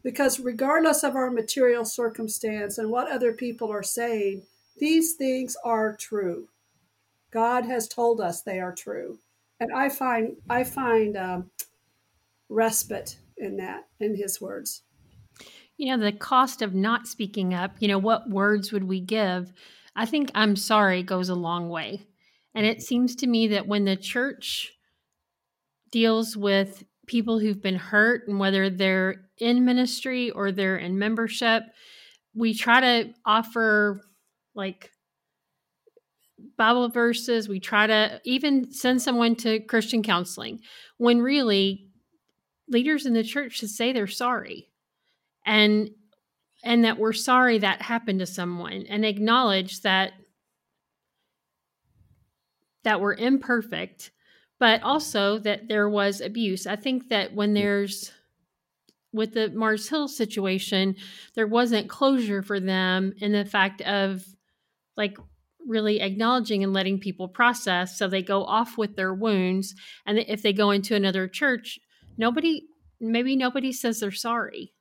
[0.00, 4.44] Because regardless of our material circumstance and what other people are saying
[4.78, 6.48] these things are true.
[7.30, 9.18] God has told us they are true.
[9.60, 11.50] And i find i find um,
[12.48, 14.82] respite in that in his words
[15.78, 19.52] you know the cost of not speaking up you know what words would we give?
[19.96, 22.06] I think i'm sorry goes a long way.
[22.54, 22.82] And it mm-hmm.
[22.82, 24.72] seems to me that when the church
[25.90, 31.62] deals with people who've been hurt and whether they're in ministry or they're in membership,
[32.34, 34.00] we try to offer
[34.54, 34.90] like
[36.56, 37.48] Bible verses.
[37.48, 40.60] We try to even send someone to Christian counseling
[40.98, 41.86] when really
[42.68, 44.68] leaders in the church should say they're sorry
[45.48, 45.90] and
[46.62, 50.12] and that we're sorry that happened to someone and acknowledge that
[52.84, 54.12] that we're imperfect
[54.58, 56.66] but also that there was abuse.
[56.66, 58.12] I think that when there's
[59.12, 60.96] with the Mars Hill situation,
[61.34, 64.24] there wasn't closure for them in the fact of
[64.96, 65.16] like
[65.66, 67.96] really acknowledging and letting people process.
[67.96, 69.74] So they go off with their wounds.
[70.06, 71.78] And if they go into another church,
[72.16, 72.64] nobody,
[73.00, 74.72] maybe nobody says they're sorry.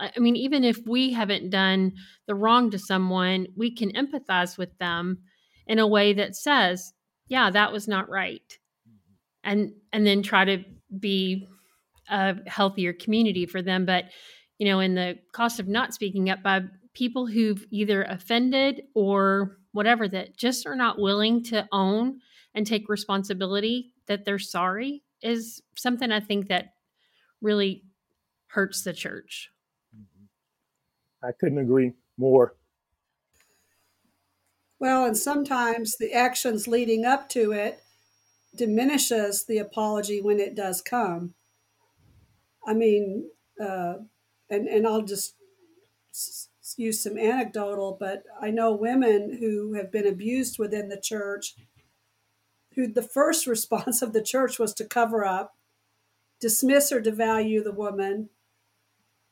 [0.00, 1.92] I mean, even if we haven't done
[2.26, 5.18] the wrong to someone, we can empathize with them
[5.66, 6.92] in a way that says,
[7.28, 8.58] yeah, that was not right.
[8.88, 9.50] Mm-hmm.
[9.50, 10.64] And and then try to
[10.98, 11.46] be
[12.08, 13.84] a healthier community for them.
[13.84, 14.06] But
[14.60, 16.60] you know in the cost of not speaking up by
[16.94, 22.20] people who've either offended or whatever that just are not willing to own
[22.54, 26.74] and take responsibility that they're sorry is something i think that
[27.40, 27.82] really
[28.48, 29.50] hurts the church
[31.22, 32.54] i couldn't agree more
[34.78, 37.82] well and sometimes the actions leading up to it
[38.54, 41.34] diminishes the apology when it does come.
[42.66, 43.30] I mean,
[43.60, 43.98] uh,
[44.48, 45.34] and and I'll just
[46.76, 51.56] use some anecdotal, but I know women who have been abused within the church,
[52.74, 55.56] who the first response of the church was to cover up,
[56.40, 58.30] dismiss or devalue the woman,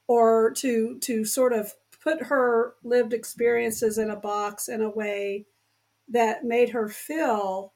[0.06, 5.46] or to to sort of put her lived experiences in a box in a way
[6.08, 7.74] that made her feel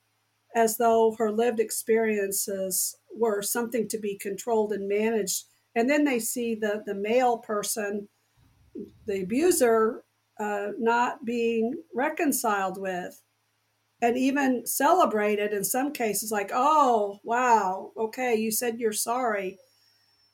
[0.55, 5.45] as though her lived experiences were something to be controlled and managed.
[5.75, 8.09] And then they see the, the male person,
[9.07, 10.05] the abuser,
[10.39, 13.21] uh, not being reconciled with
[14.01, 19.59] and even celebrated in some cases, like, oh, wow, okay, you said you're sorry.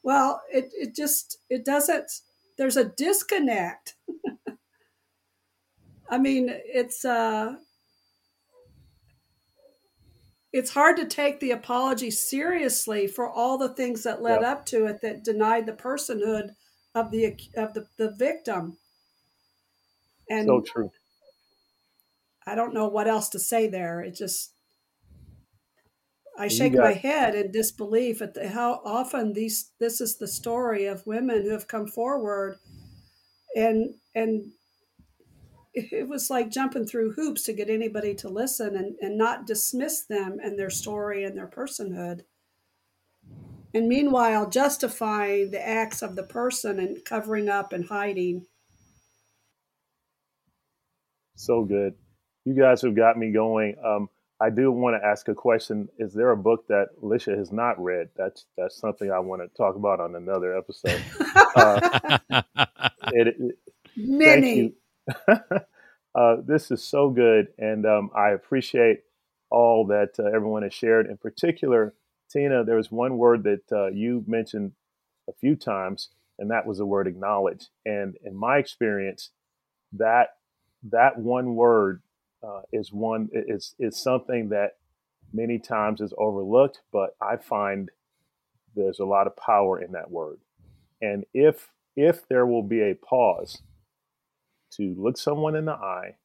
[0.02, 2.10] Well, it, it just, it doesn't,
[2.58, 3.94] there's a disconnect.
[6.10, 7.56] I mean, it's, uh,
[10.52, 14.50] it's hard to take the apology seriously for all the things that led yep.
[14.50, 16.50] up to it that denied the personhood
[16.94, 18.78] of the of the, the victim.
[20.30, 20.90] And so true.
[22.46, 24.00] I don't know what else to say there.
[24.00, 24.54] It just
[26.38, 30.28] I shake got, my head in disbelief at the, how often these this is the
[30.28, 32.58] story of women who have come forward
[33.56, 34.52] and and
[35.74, 40.04] it was like jumping through hoops to get anybody to listen and, and not dismiss
[40.04, 42.22] them and their story and their personhood.
[43.74, 48.46] And meanwhile, justifying the acts of the person and covering up and hiding.
[51.36, 51.94] So good.
[52.44, 53.76] You guys have got me going.
[53.84, 54.08] Um,
[54.40, 55.88] I do want to ask a question.
[55.98, 58.08] Is there a book that Lisha has not read?
[58.16, 61.02] That's that's something I want to talk about on another episode.
[61.56, 62.18] Uh,
[63.12, 63.58] it, it,
[63.96, 64.74] Many.
[66.14, 69.00] uh, this is so good, and um, I appreciate
[69.50, 71.06] all that uh, everyone has shared.
[71.06, 71.94] In particular,
[72.30, 74.72] Tina, there was one word that uh, you mentioned
[75.28, 77.66] a few times, and that was the word acknowledge.
[77.84, 79.30] And in my experience,
[79.92, 80.36] that
[80.90, 82.02] that one word
[82.42, 84.76] uh, is one is is something that
[85.32, 87.90] many times is overlooked, but I find
[88.74, 90.38] there's a lot of power in that word.
[91.00, 93.62] And if if there will be a pause
[94.72, 96.16] to look someone in the eye,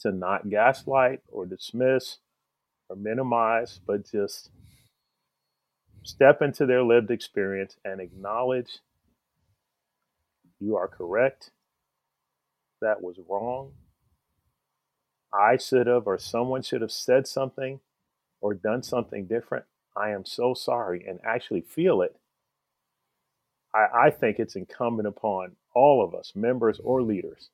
[0.00, 2.18] to not gaslight or dismiss
[2.88, 4.50] or minimize, but just
[6.02, 8.78] step into their lived experience and acknowledge
[10.58, 11.50] you are correct.
[12.80, 13.72] That was wrong.
[15.32, 17.80] I should have, or someone should have said something
[18.40, 19.64] or done something different.
[19.96, 22.16] I am so sorry and actually feel it.
[23.74, 27.50] I, I think it's incumbent upon all of us, members or leaders,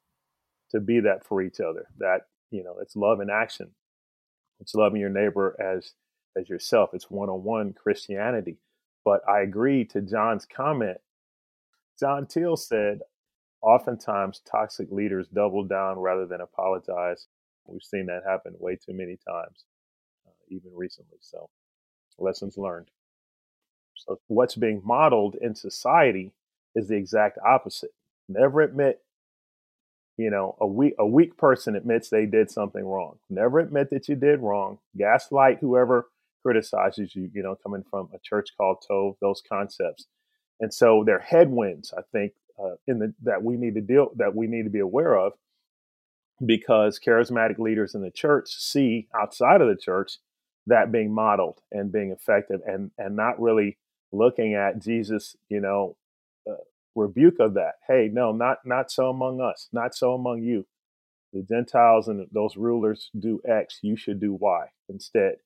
[0.70, 1.86] to be that for each other.
[1.98, 3.70] That, you know, it's love in action.
[4.60, 5.92] It's loving your neighbor as
[6.36, 6.90] as yourself.
[6.92, 8.58] It's one on one Christianity.
[9.04, 10.98] But I agree to John's comment.
[11.98, 13.00] John Teal said,
[13.62, 17.26] oftentimes toxic leaders double down rather than apologize.
[17.66, 19.64] We've seen that happen way too many times,
[20.26, 21.18] uh, even recently.
[21.20, 21.48] So,
[22.18, 22.90] lessons learned.
[23.94, 26.32] So, what's being modeled in society
[26.74, 27.92] is the exact opposite.
[28.28, 29.02] Never admit,
[30.16, 33.18] you know, a weak a weak person admits they did something wrong.
[33.28, 34.78] Never admit that you did wrong.
[34.96, 36.08] Gaslight whoever
[36.42, 37.30] criticizes you.
[37.34, 40.06] You know, coming from a church called Tov, those concepts,
[40.60, 41.92] and so they're headwinds.
[41.96, 44.80] I think uh, in the that we need to deal that we need to be
[44.80, 45.32] aware of
[46.44, 50.18] because charismatic leaders in the church see outside of the church
[50.66, 53.78] that being modeled and being effective and and not really
[54.12, 55.96] looking at Jesus, you know,
[56.48, 56.54] uh,
[56.94, 57.74] rebuke of that.
[57.86, 60.66] Hey, no, not not so among us, not so among you.
[61.32, 65.36] The Gentiles and those rulers do X, you should do Y instead.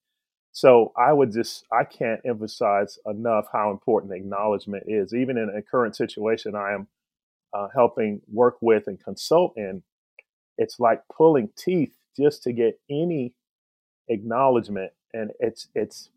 [0.52, 5.14] So I would just I can't emphasize enough how important acknowledgement is.
[5.14, 6.88] Even in a current situation I am
[7.52, 9.82] uh, helping work with and consult in,
[10.60, 13.32] it's like pulling teeth just to get any
[14.08, 16.10] acknowledgement, and it's it's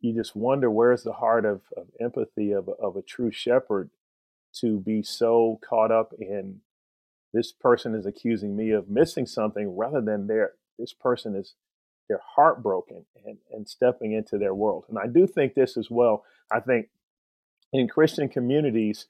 [0.00, 3.90] you just wonder where's the heart of, of empathy of, of a true shepherd
[4.54, 6.60] to be so caught up in
[7.32, 11.54] this person is accusing me of missing something rather than their this person is
[12.08, 14.84] they're heartbroken and, and stepping into their world.
[14.88, 16.24] And I do think this as well.
[16.50, 16.88] I think
[17.72, 19.06] in Christian communities,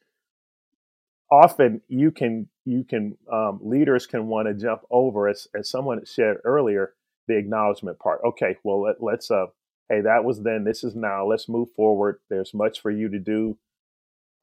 [1.31, 6.05] often you can you can um, leaders can want to jump over as as someone
[6.07, 6.95] said earlier
[7.29, 8.21] the acknowledgement part.
[8.25, 9.47] Okay, well let, let's uh
[9.89, 12.21] hey that was then this is now let's move forward.
[12.31, 13.59] There's much for you to do.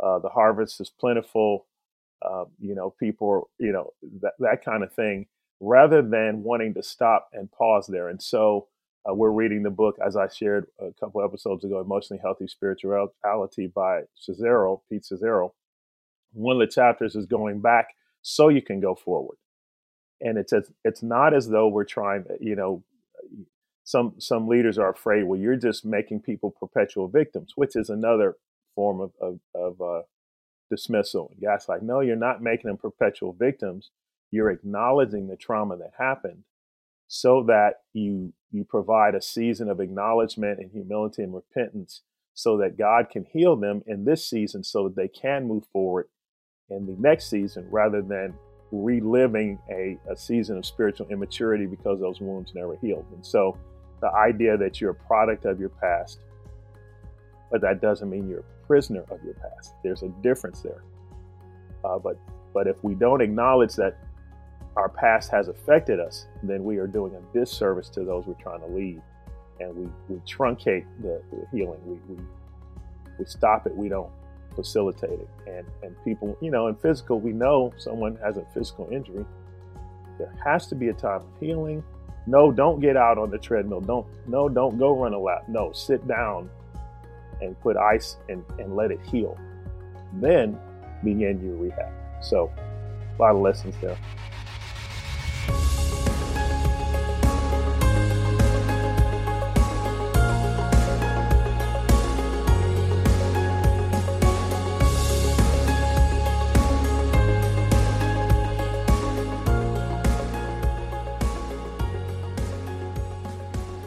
[0.02, 1.68] Uh, the harvest is plentiful.
[2.22, 5.28] Uh, you know, people, you know, that that kind of thing,
[5.60, 8.08] rather than wanting to stop and pause there.
[8.10, 8.68] And so
[9.10, 13.68] uh, we're reading the book, as I shared a couple episodes ago, Emotionally Healthy Spirituality
[13.68, 15.52] by Scazzero, Pete Scazzero
[16.34, 17.90] one of the chapters is going back
[18.22, 19.38] so you can go forward.
[20.22, 20.54] And it's
[20.84, 22.84] it's not as though we're trying to you know
[23.84, 28.38] some some leaders are afraid well you're just making people perpetual victims which is another
[28.76, 30.04] form of of, of uh,
[30.70, 31.30] dismissal.
[31.32, 33.92] And gaslight no you're not making them perpetual victims.
[34.32, 36.44] You're acknowledging the trauma that happened
[37.08, 42.02] so that you you provide a season of acknowledgement and humility and repentance
[42.34, 46.08] so that God can heal them in this season so that they can move forward
[46.70, 48.34] in the next season rather than
[48.72, 53.06] reliving a, a season of spiritual immaturity because those wounds never healed.
[53.14, 53.58] And so
[54.02, 56.20] the idea that you're a product of your past,
[57.52, 59.76] but that doesn't mean you're a prisoner of your past.
[59.84, 60.84] There's a difference there.
[61.84, 62.18] Uh, but
[62.54, 63.98] but if we don't acknowledge that
[64.76, 68.62] our past has affected us, then we are doing a disservice to those we're trying
[68.62, 69.02] to lead,
[69.60, 71.80] and we, we truncate the, the healing.
[71.86, 72.24] We, we
[73.20, 73.76] we stop it.
[73.76, 74.10] We don't
[74.54, 75.28] facilitated.
[75.48, 79.26] And and people, you know, in physical, we know someone has a physical injury.
[80.18, 81.84] There has to be a time of healing.
[82.26, 83.82] No, don't get out on the treadmill.
[83.82, 85.44] Don't no, don't go run a lap.
[85.48, 86.50] No, sit down
[87.42, 89.38] and put ice and, and let it heal.
[90.14, 90.58] Then
[91.04, 91.92] begin your rehab.
[92.22, 92.52] So
[93.18, 93.98] a lot of lessons there.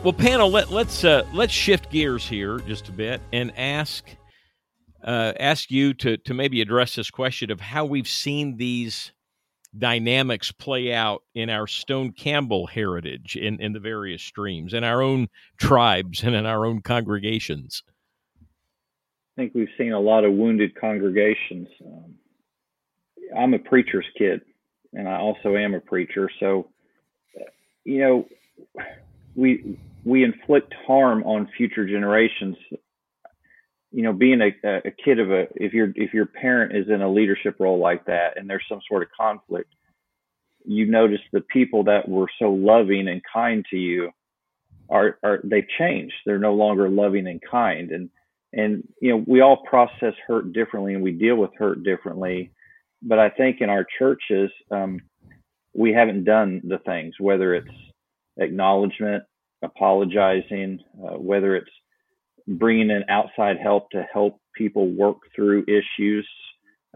[0.06, 4.04] Well, panel, let, let's uh, let's shift gears here just a bit and ask
[5.02, 9.10] uh, ask you to to maybe address this question of how we've seen these
[9.76, 15.02] dynamics play out in our Stone Campbell heritage in in the various streams, in our
[15.02, 15.26] own
[15.58, 17.82] tribes, and in our own congregations.
[19.36, 21.66] I think we've seen a lot of wounded congregations.
[21.84, 22.14] Um,
[23.36, 24.42] I'm a preacher's kid,
[24.92, 26.68] and I also am a preacher, so
[27.82, 28.28] you know
[29.34, 29.76] we
[30.06, 32.56] we inflict harm on future generations.
[33.92, 37.02] You know being a, a kid of a if your if your parent is in
[37.02, 39.72] a leadership role like that and there's some sort of conflict
[40.66, 44.10] you notice the people that were so loving and kind to you
[44.88, 46.14] are are they've changed.
[46.24, 47.90] They're no longer loving and kind.
[47.90, 48.10] And
[48.52, 52.52] and you know we all process hurt differently and we deal with hurt differently.
[53.02, 55.00] But i think in our churches um,
[55.74, 57.68] we haven't done the things whether it's
[58.38, 59.22] acknowledgement
[59.62, 61.70] apologizing, uh, whether it's
[62.46, 66.28] bringing in outside help to help people work through issues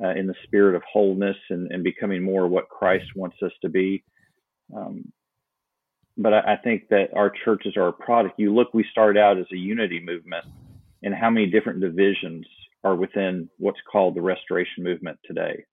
[0.03, 3.69] uh, in the spirit of wholeness and, and, becoming more what Christ wants us to
[3.69, 4.03] be.
[4.75, 5.13] Um,
[6.17, 8.39] but I, I think that our churches are a product.
[8.39, 10.45] You look, we started out as a unity movement,
[11.03, 12.47] and how many different divisions
[12.85, 15.65] are within what's called the restoration movement today.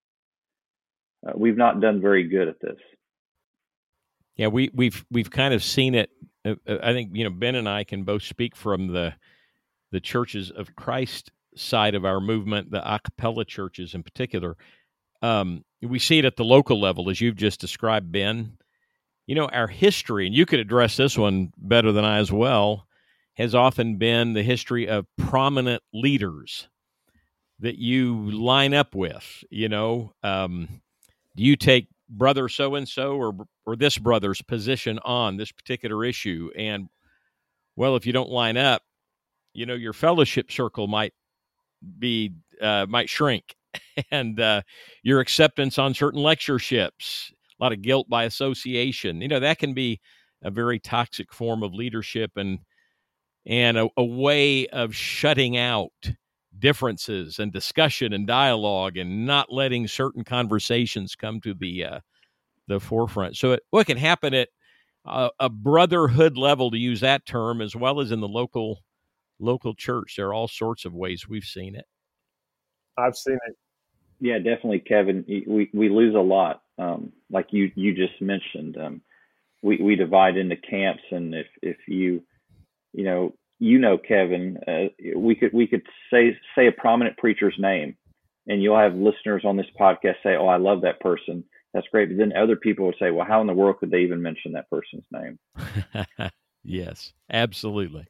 [1.25, 2.77] Uh, we've not done very good at this.
[4.35, 6.11] Yeah, we, we've we've kind of seen it.
[6.45, 9.13] Uh, uh, I think you know Ben and I can both speak from the
[9.91, 14.55] the churches of Christ side of our movement, the a cappella churches in particular.
[15.21, 18.57] Um, we see it at the local level, as you've just described, Ben.
[19.25, 22.87] You know, our history, and you could address this one better than I as well,
[23.35, 26.69] has often been the history of prominent leaders
[27.59, 29.43] that you line up with.
[29.49, 30.81] You know, um,
[31.35, 33.35] do you take brother so and so or
[33.65, 36.49] or this brother's position on this particular issue?
[36.57, 36.89] And
[37.75, 38.81] well, if you don't line up,
[39.53, 41.13] you know, your fellowship circle might
[41.99, 43.55] be uh, might shrink,
[44.11, 44.61] and uh,
[45.03, 49.21] your acceptance on certain lectureships, a lot of guilt by association.
[49.21, 49.99] You know, that can be
[50.43, 52.59] a very toxic form of leadership and
[53.45, 55.91] and a, a way of shutting out
[56.59, 61.99] differences and discussion and dialogue and not letting certain conversations come to the uh,
[62.67, 63.37] the forefront.
[63.37, 64.49] So it, what can happen at
[65.07, 68.83] a, a brotherhood level, to use that term, as well as in the local
[69.39, 70.15] local church.
[70.17, 71.85] There are all sorts of ways we've seen it.
[72.97, 73.55] I've seen it.
[74.19, 75.23] Yeah, definitely, Kevin.
[75.47, 78.77] We we lose a lot, um, like you you just mentioned.
[78.77, 79.01] Um,
[79.61, 82.23] we we divide into camps, and if if you
[82.93, 87.55] you know you know Kevin, uh, we could we could say say a prominent preacher's
[87.57, 87.95] name,
[88.47, 91.43] and you'll have listeners on this podcast say, "Oh, I love that person.
[91.73, 94.01] That's great." But then other people will say, "Well, how in the world could they
[94.01, 95.39] even mention that person's name?"
[96.63, 98.07] yes, absolutely.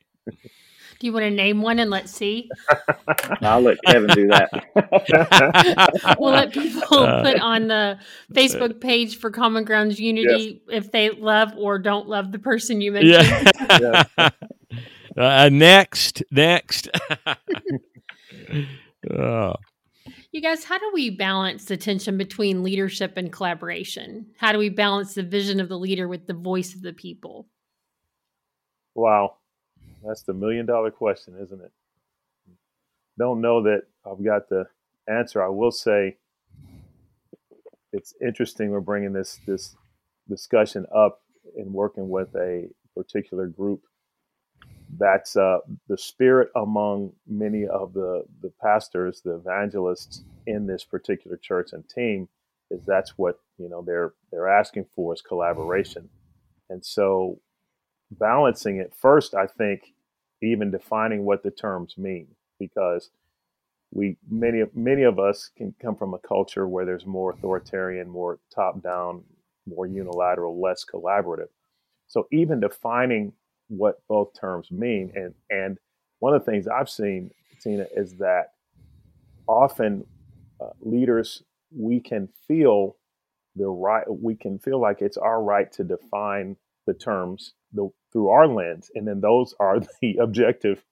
[0.99, 2.49] Do you want to name one and let's see?
[3.41, 6.15] I'll let Kevin do that.
[6.19, 7.99] we'll let people uh, put on the
[8.33, 10.83] Facebook page for Common Grounds Unity yes.
[10.85, 13.51] if they love or don't love the person you mentioned.
[13.79, 14.03] Yeah.
[14.17, 14.29] yeah.
[15.17, 16.89] Uh, next, next.
[19.11, 19.53] oh.
[20.31, 24.27] You guys, how do we balance the tension between leadership and collaboration?
[24.37, 27.47] How do we balance the vision of the leader with the voice of the people?
[28.93, 29.37] Wow.
[30.05, 31.71] That's the million dollar question, isn't it?
[33.17, 34.67] Don't know that I've got the
[35.07, 35.41] answer.
[35.41, 36.17] I will say
[37.91, 39.75] it's interesting we're bringing this this
[40.29, 41.21] discussion up
[41.55, 43.81] and working with a particular group
[44.97, 45.59] that's uh,
[45.89, 51.87] the spirit among many of the the pastors, the evangelists in this particular church and
[51.89, 52.29] team
[52.71, 56.09] is that's what you know they're they're asking for is collaboration,
[56.69, 57.39] and so
[58.11, 59.93] balancing it first, I think,
[60.41, 62.27] even defining what the terms mean
[62.59, 63.09] because
[63.91, 68.39] we many many of us can come from a culture where there's more authoritarian, more
[68.53, 69.23] top down,
[69.65, 71.49] more unilateral, less collaborative.
[72.07, 73.33] So even defining
[73.67, 75.11] what both terms mean.
[75.15, 75.77] And and
[76.19, 78.53] one of the things I've seen, Tina, is that
[79.47, 80.05] often
[80.59, 81.43] uh, leaders
[81.75, 82.95] we can feel
[83.55, 86.55] the right we can feel like it's our right to define
[86.85, 90.83] the terms the, through our lens and then those are the objective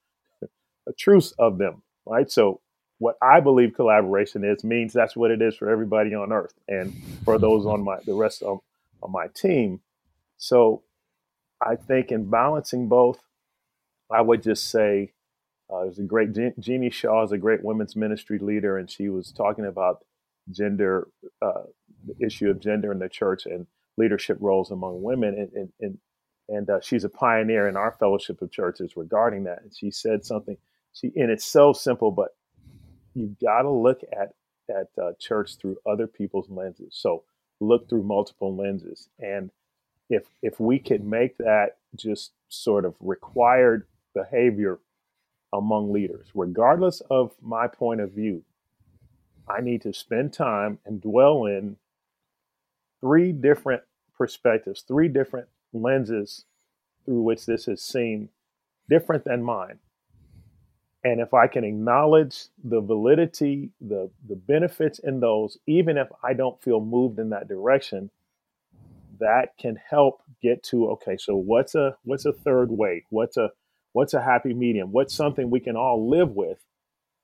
[0.97, 2.61] truths of them right so
[2.99, 6.93] what i believe collaboration is means that's what it is for everybody on earth and
[7.23, 8.59] for those on my the rest of,
[9.03, 9.79] of my team
[10.37, 10.83] so
[11.65, 13.19] I think in balancing both,
[14.11, 15.13] I would just say
[15.73, 19.31] uh, there's a great Jeanie Shaw is a great women's ministry leader, and she was
[19.31, 20.05] talking about
[20.51, 21.07] gender,
[21.41, 21.63] uh,
[22.05, 23.65] the issue of gender in the church and
[23.97, 25.97] leadership roles among women, and and and,
[26.49, 29.63] and uh, she's a pioneer in our fellowship of churches regarding that.
[29.63, 30.57] And she said something.
[30.93, 32.35] She and it's so simple, but
[33.15, 34.33] you've got to look at
[34.69, 36.89] at uh, church through other people's lenses.
[36.91, 37.23] So
[37.59, 39.49] look through multiple lenses and
[40.09, 44.79] if if we could make that just sort of required behavior
[45.53, 48.43] among leaders, regardless of my point of view,
[49.47, 51.77] I need to spend time and dwell in
[52.99, 53.83] three different
[54.17, 56.45] perspectives, three different lenses
[57.05, 58.29] through which this is seen,
[58.89, 59.79] different than mine.
[61.03, 66.33] And if I can acknowledge the validity, the, the benefits in those, even if I
[66.33, 68.09] don't feel moved in that direction,
[69.19, 73.49] that can help get to okay so what's a what's a third way what's a
[73.93, 74.91] what's a happy medium?
[74.91, 76.59] What's something we can all live with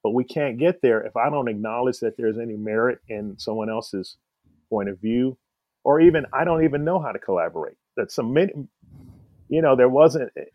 [0.03, 3.69] but we can't get there if i don't acknowledge that there's any merit in someone
[3.69, 4.17] else's
[4.69, 5.37] point of view
[5.83, 7.75] or even i don't even know how to collaborate.
[7.97, 8.53] That some many
[9.49, 10.45] you know there wasn't eh,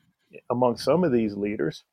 [0.50, 1.84] among some of these leaders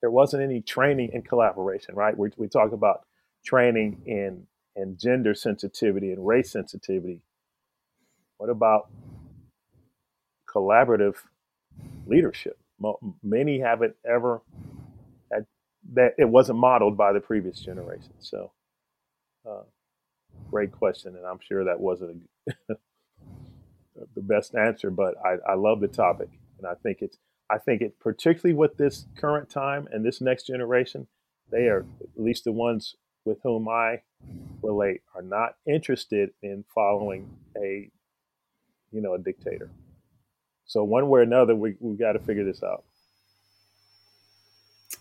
[0.00, 2.16] there wasn't any training in collaboration right?
[2.16, 3.02] We, we talk about
[3.44, 4.46] training in
[4.76, 7.20] in gender sensitivity and race sensitivity
[8.38, 8.88] what about
[10.54, 11.16] collaborative
[12.06, 12.58] leadership.
[13.22, 14.42] Many haven't ever
[15.32, 15.46] had
[15.94, 16.14] that.
[16.18, 18.12] It wasn't modeled by the previous generation.
[18.20, 18.52] So,
[19.48, 19.62] uh,
[20.50, 22.52] great question, and I'm sure that wasn't a,
[24.14, 26.28] the best answer, but I, I love the topic,
[26.58, 27.18] and I think it's
[27.50, 31.06] I think it particularly with this current time and this next generation,
[31.50, 34.02] they are at least the ones with whom I
[34.62, 37.90] relate are not interested in following a
[38.94, 39.70] you know a dictator.
[40.66, 42.84] So one way or another, we we got to figure this out.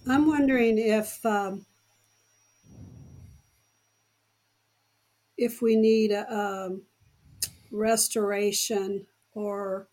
[0.08, 1.66] I'm wondering if um,
[5.38, 6.82] if we need a um,
[7.72, 9.88] restoration or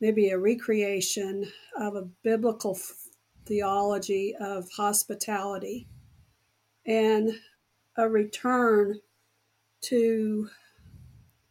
[0.00, 2.78] maybe a recreation of a biblical
[3.46, 5.86] theology of hospitality
[6.86, 7.30] and
[7.96, 8.98] a return
[9.82, 10.48] to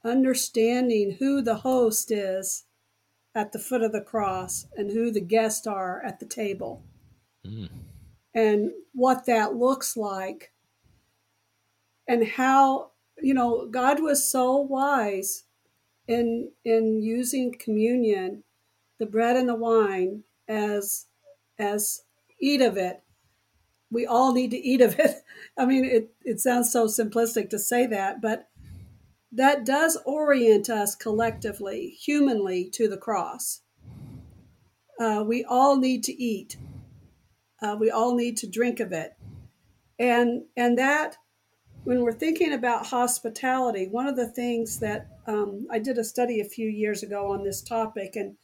[0.04, 2.66] understanding who the host is
[3.36, 6.84] at the foot of the cross and who the guests are at the table.
[7.46, 7.70] Mm.
[8.36, 10.52] and what that looks like
[12.08, 15.46] and how you know god was so wise
[16.08, 18.44] in in using communion
[19.00, 21.08] the bread and the wine as
[21.58, 22.04] as
[22.40, 23.02] eat of it.
[23.90, 25.16] We all need to eat of it.
[25.58, 28.48] I mean it it sounds so simplistic to say that but
[29.32, 33.62] that does orient us collectively humanly to the cross.
[35.00, 36.58] Uh, we all need to eat.
[37.62, 39.16] Uh, we all need to drink of it.
[39.98, 41.18] And and that
[41.84, 46.40] when we're thinking about hospitality, one of the things that um, I did a study
[46.40, 48.36] a few years ago on this topic, and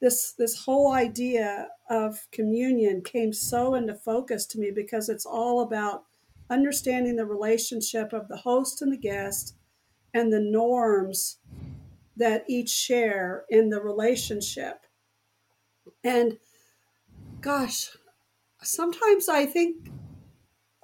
[0.00, 5.60] this this whole idea of communion came so into focus to me because it's all
[5.60, 6.04] about
[6.50, 9.54] understanding the relationship of the host and the guest
[10.14, 11.38] and the norms
[12.16, 14.86] that each share in the relationship.
[16.04, 16.38] And
[17.40, 17.90] gosh,
[18.62, 19.90] sometimes I think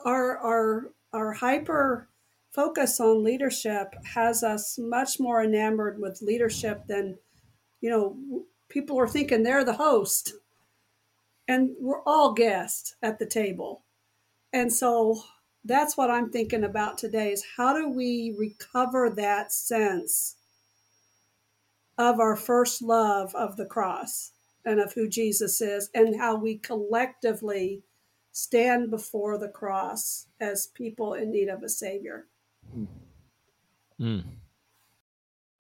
[0.05, 2.09] our our our hyper
[2.53, 7.17] focus on leadership has us much more enamored with leadership than
[7.81, 10.35] you know people are thinking they're the host
[11.47, 13.85] and we're all guests at the table
[14.53, 15.21] and so
[15.65, 20.37] that's what i'm thinking about today is how do we recover that sense
[21.99, 24.33] of our first love of the cross
[24.65, 27.83] and of who jesus is and how we collectively
[28.33, 32.27] stand before the cross as people in need of a savior.
[34.01, 34.25] Mm.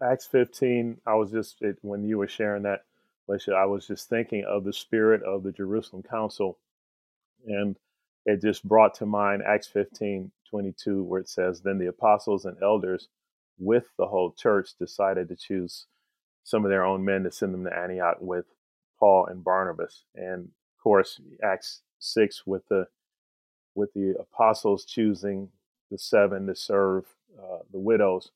[0.02, 2.84] Acts 15, I was just, it, when you were sharing that,
[3.28, 6.58] Alicia, I was just thinking of the spirit of the Jerusalem Council.
[7.46, 7.76] And
[8.30, 12.56] it just brought to mind Acts 15, 22, where it says, Then the apostles and
[12.62, 13.08] elders
[13.58, 15.86] with the whole church decided to choose
[16.44, 18.46] some of their own men to send them to Antioch with
[18.98, 20.04] Paul and Barnabas.
[20.14, 22.86] And of course, Acts six with the
[23.74, 25.48] with the apostles choosing
[25.90, 27.04] the seven to serve
[27.38, 28.30] uh, the widows.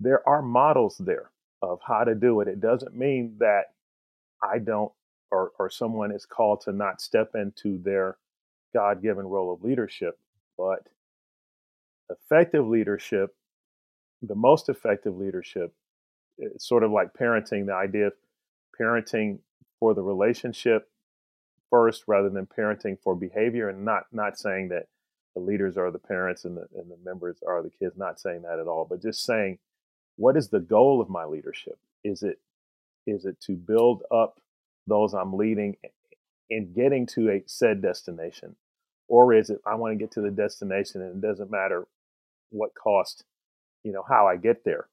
[0.00, 1.30] There are models there
[1.62, 2.48] of how to do it.
[2.48, 3.72] It doesn't mean that
[4.42, 4.92] I don't
[5.30, 8.16] or or someone is called to not step into their
[8.78, 10.18] God-given role of leadership,
[10.56, 10.86] but
[12.10, 13.34] effective leadership,
[14.22, 15.72] the most effective leadership,
[16.38, 17.66] it's sort of like parenting.
[17.66, 18.12] The idea of
[18.80, 19.38] parenting
[19.80, 20.88] for the relationship
[21.70, 24.86] first rather than parenting for behavior and not not saying that
[25.34, 28.42] the leaders are the parents and the, and the members are the kids not saying
[28.42, 29.58] that at all but just saying
[30.16, 32.38] what is the goal of my leadership is it
[33.06, 34.40] is it to build up
[34.86, 35.76] those i'm leading
[36.50, 38.56] in getting to a said destination
[39.08, 41.86] or is it i want to get to the destination and it doesn't matter
[42.50, 43.24] what cost
[43.84, 44.88] you know how i get there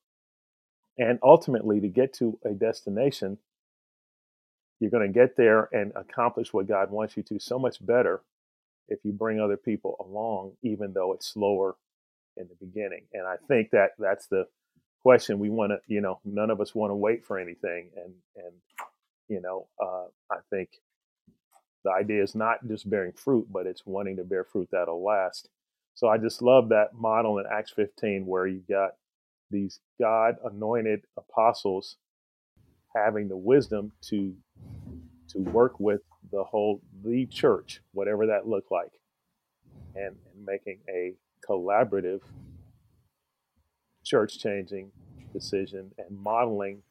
[0.98, 3.38] and ultimately to get to a destination
[4.80, 8.22] you're going to get there and accomplish what God wants you to so much better
[8.88, 11.76] if you bring other people along, even though it's slower
[12.38, 13.06] in the beginning.
[13.14, 14.46] And I think that that's the
[15.02, 17.90] question we want to, you know, none of us want to wait for anything.
[17.96, 18.54] And, and,
[19.30, 20.70] you know, uh, I think
[21.86, 25.50] the idea is not just bearing fruit, but it's wanting to bear fruit that'll last.
[25.94, 28.96] So I just love that model in Acts 15 where you got
[29.52, 31.98] these God anointed apostles
[32.94, 34.34] having the wisdom to
[35.30, 38.92] to work with the whole the church, whatever that looked like,
[39.96, 41.14] and, and making a
[41.48, 42.22] collaborative
[44.04, 44.92] church changing
[45.34, 46.82] decision and modeling,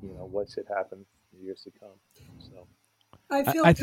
[0.00, 1.98] you know, what should happen in years to come.
[2.38, 2.66] So
[3.30, 3.74] I feel I, I,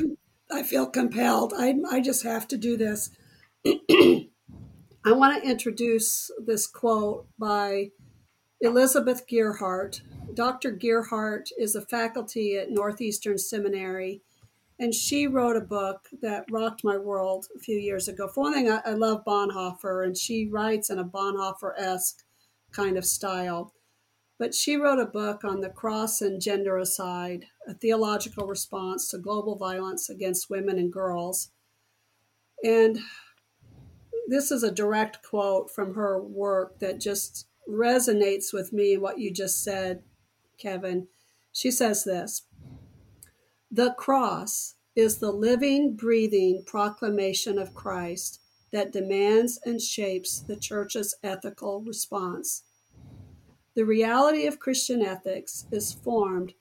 [0.51, 1.53] I feel compelled.
[1.55, 3.09] I I just have to do this.
[3.65, 7.91] I want to introduce this quote by
[8.61, 10.01] Elizabeth Gerhardt.
[10.33, 10.71] Dr.
[10.71, 14.21] Gerhardt is a faculty at Northeastern Seminary,
[14.79, 18.27] and she wrote a book that rocked my world a few years ago.
[18.27, 22.23] For one thing, I, I love Bonhoeffer, and she writes in a Bonhoeffer esque
[22.71, 23.74] kind of style.
[24.37, 29.55] But she wrote a book on the cross and gendericide, a theological response to global
[29.55, 31.51] violence against women and girls.
[32.63, 32.99] And
[34.27, 39.31] this is a direct quote from her work that just resonates with me what you
[39.31, 40.03] just said,
[40.57, 41.07] Kevin.
[41.53, 42.43] She says this
[43.71, 51.15] The cross is the living, breathing proclamation of Christ that demands and shapes the church's
[51.23, 52.63] ethical response.
[53.75, 56.53] The reality of Christian ethics is formed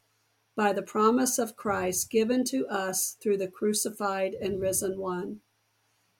[0.57, 5.41] by the promise of Christ given to us through the crucified and risen one.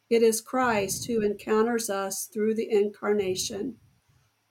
[0.09, 3.76] It is Christ who encounters us through the incarnation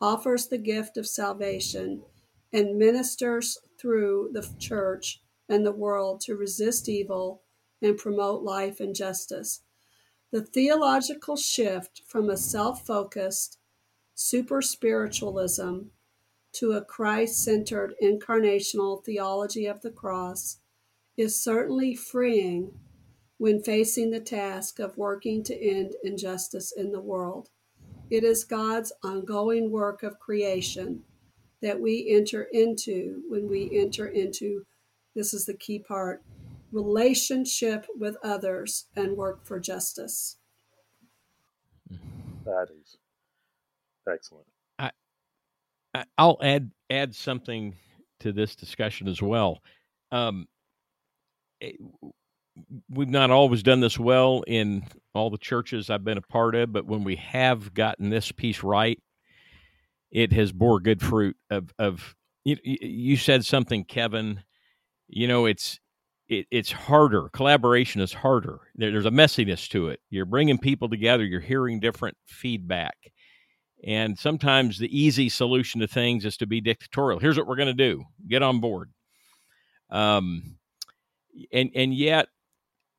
[0.03, 2.03] offers the gift of salvation,
[2.51, 7.41] and ministers through the church and the world to resist evil
[7.81, 9.61] and promote life and justice.
[10.31, 13.59] The theological shift from a self focused
[14.13, 15.83] super spiritualism
[16.53, 20.57] to a Christ centered incarnational theology of the cross
[21.17, 22.71] is certainly freeing
[23.37, 27.49] when facing the task of working to end injustice in the world.
[28.09, 31.03] It is God's ongoing work of creation
[31.61, 34.65] that we enter into when we enter into
[35.15, 36.23] this is the key part
[36.71, 40.37] relationship with others and work for justice.
[42.45, 42.97] That is
[44.11, 44.47] excellent.
[46.17, 47.75] I'll add add something
[48.21, 49.59] to this discussion as well.
[50.11, 50.47] Um,
[51.59, 51.75] it,
[52.89, 54.83] we've not always done this well in
[55.13, 58.63] all the churches I've been a part of, but when we have gotten this piece
[58.63, 58.99] right,
[60.11, 61.35] it has bore good fruit.
[61.49, 64.43] Of of you, you said something, Kevin.
[65.07, 65.79] You know, it's
[66.29, 67.29] it, it's harder.
[67.33, 68.61] Collaboration is harder.
[68.75, 69.99] There, there's a messiness to it.
[70.09, 71.23] You're bringing people together.
[71.23, 72.95] You're hearing different feedback,
[73.83, 77.19] and sometimes the easy solution to things is to be dictatorial.
[77.19, 78.03] Here's what we're going to do.
[78.27, 78.91] Get on board.
[79.89, 80.57] Um,
[81.51, 82.27] and and yet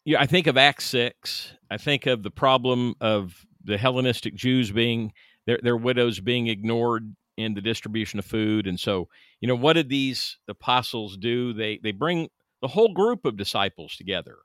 [0.05, 1.53] yeah, I think of Acts six.
[1.71, 5.13] I think of the problem of the Hellenistic Jews being
[5.47, 9.09] their their widows being ignored in the distribution of food, and so
[9.41, 11.53] you know what did these apostles do?
[11.55, 12.29] They they bring
[12.61, 14.37] the whole group of disciples together,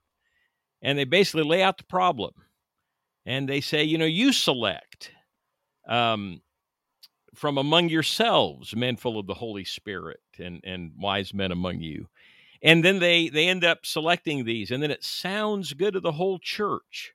[0.81, 2.31] and they basically lay out the problem,
[3.25, 4.88] and they say, you know, you select
[5.89, 6.41] um,
[7.35, 12.07] from among yourselves men full of the Holy Spirit and and wise men among you.
[12.61, 16.13] And then they they end up selecting these and then it sounds good to the
[16.13, 17.13] whole church.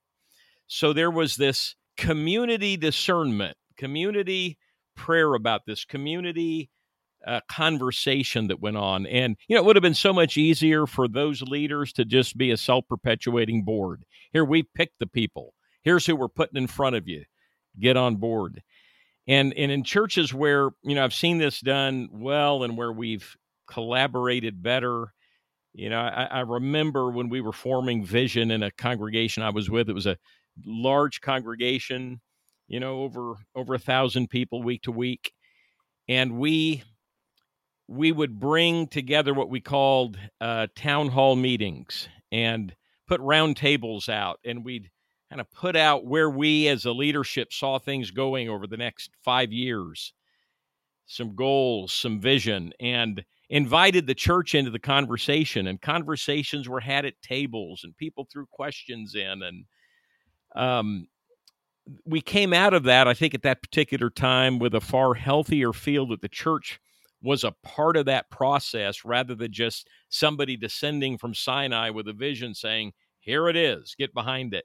[0.66, 4.58] So there was this community discernment community
[4.96, 6.70] prayer about this community
[7.26, 9.06] uh, conversation that went on.
[9.06, 12.36] And you know it would have been so much easier for those leaders to just
[12.36, 14.04] be a self-perpetuating board.
[14.32, 15.54] Here we picked the people.
[15.82, 17.24] Here's who we're putting in front of you
[17.78, 18.62] get on board
[19.26, 23.36] and and in churches where you know i've seen this done well and where we've
[23.66, 25.12] collaborated better
[25.74, 29.68] you know, I, I, remember when we were forming vision in a congregation I was
[29.68, 29.88] with.
[29.88, 30.16] It was a
[30.64, 32.20] large congregation,
[32.68, 35.32] you know, over over a thousand people week to week,
[36.08, 36.84] and we
[37.88, 42.72] we would bring together what we called uh, town hall meetings and
[43.08, 44.90] put round tables out, and we'd
[45.30, 49.10] kind of put out where we as a leadership saw things going over the next
[49.24, 50.12] five years,
[51.06, 57.04] some goals, some vision, and invited the church into the conversation and conversations were had
[57.04, 59.64] at tables and people threw questions in and
[60.56, 61.06] um,
[62.06, 65.72] we came out of that i think at that particular time with a far healthier
[65.72, 66.80] feel that the church
[67.22, 72.12] was a part of that process rather than just somebody descending from sinai with a
[72.12, 74.64] vision saying here it is get behind it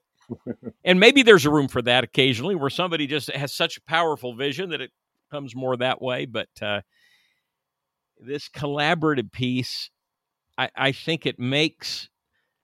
[0.84, 4.34] and maybe there's a room for that occasionally where somebody just has such a powerful
[4.34, 4.92] vision that it
[5.32, 6.82] comes more that way but uh,
[8.20, 9.90] this collaborative piece,
[10.58, 12.10] I, I think it makes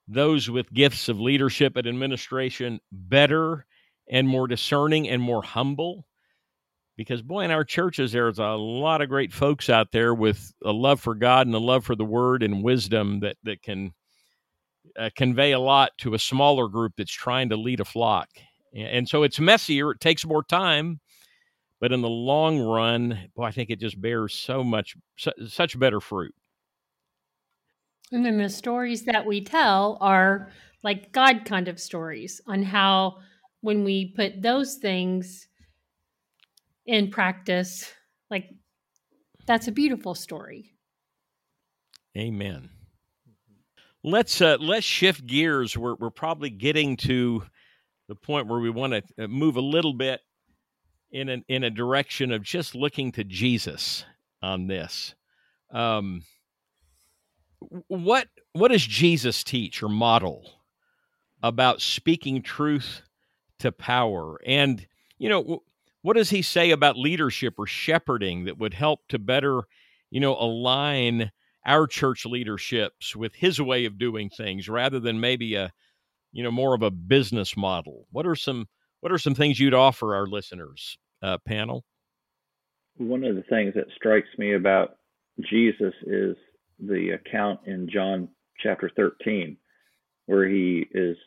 [0.08, 3.66] those with gifts of leadership and administration better
[4.10, 6.06] and more discerning and more humble.
[6.98, 10.72] Because, boy, in our churches, there's a lot of great folks out there with a
[10.72, 13.94] love for God and a love for the word and wisdom that, that can
[14.98, 18.30] uh, convey a lot to a smaller group that's trying to lead a flock.
[18.74, 21.00] And so it's messier, it takes more time,
[21.80, 24.96] but in the long run, boy, I think it just bears so much,
[25.48, 26.36] such better fruit.
[28.12, 30.52] And then the stories that we tell are
[30.84, 33.18] like God kind of stories on how
[33.62, 35.48] when we put those things
[36.86, 37.92] in practice,
[38.30, 38.50] like
[39.48, 40.74] That's a beautiful story.
[42.18, 42.70] Amen.
[44.08, 45.76] Let's uh, let's shift gears.
[45.76, 47.42] We're we're probably getting to
[48.08, 50.22] the point where we want to uh, move a little bit
[51.10, 54.06] in an, in a direction of just looking to Jesus
[54.44, 55.16] on this.
[55.72, 56.22] Um,
[57.88, 60.52] what what does Jesus teach or model
[61.42, 63.02] about speaking truth
[63.58, 64.40] to power?
[64.46, 64.86] And
[65.18, 65.64] you know,
[66.04, 69.62] what does he say about leadership or shepherding that would help to better,
[70.12, 71.32] you know, align
[71.66, 75.72] our church leaderships with his way of doing things rather than maybe a,
[76.32, 78.08] you know, more of a business model?
[78.12, 78.68] What are some
[79.02, 81.84] what are some things you'd offer our listeners, uh, panel?
[82.98, 84.98] One of the things that strikes me about
[85.42, 86.36] Jesus is
[86.80, 89.58] the account in John chapter 13,
[90.26, 91.18] where he is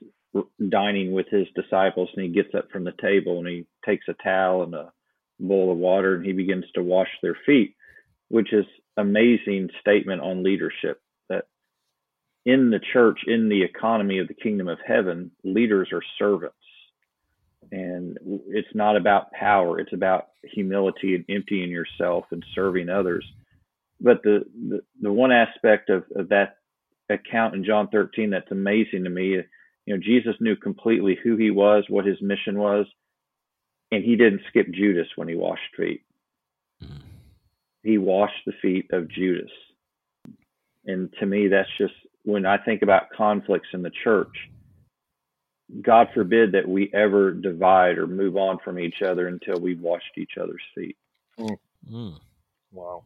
[0.69, 4.15] dining with his disciples and he gets up from the table and he takes a
[4.23, 4.93] towel and a
[5.41, 7.75] bowl of water and he begins to wash their feet,
[8.29, 8.65] which is
[8.99, 11.47] amazing statement on leadership that
[12.45, 16.55] in the church, in the economy of the kingdom of heaven, leaders are servants.
[17.71, 18.19] And
[18.49, 23.25] it's not about power, it's about humility and emptying yourself and serving others
[24.01, 26.57] but the, the, the one aspect of, of that
[27.11, 29.37] account in John 13 that's amazing to me,
[29.87, 32.87] you know, Jesus knew completely who he was, what his mission was,
[33.91, 36.03] and he didn't skip Judas when he washed feet.
[37.83, 39.51] He washed the feet of Judas.
[40.85, 44.35] And to me, that's just when I think about conflicts in the church,
[45.83, 50.17] God forbid that we ever divide or move on from each other until we've washed
[50.17, 50.97] each other's feet.
[51.39, 51.57] Mm.
[51.91, 52.21] Mm.
[52.73, 53.05] Wow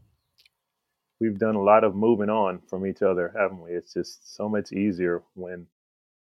[1.23, 3.70] we've done a lot of moving on from each other, haven't we?
[3.70, 5.68] It's just so much easier when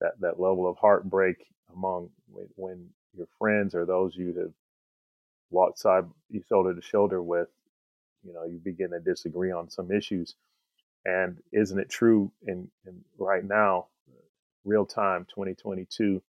[0.01, 1.37] that that level of heartbreak
[1.73, 2.11] among
[2.57, 4.53] when your friends or those you have
[5.51, 7.47] walked side you shoulder to shoulder with,
[8.25, 10.35] you know, you begin to disagree on some issues.
[11.05, 13.87] And isn't it true in, in right now,
[14.65, 16.23] real time 2022,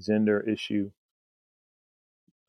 [0.00, 0.90] gender issue,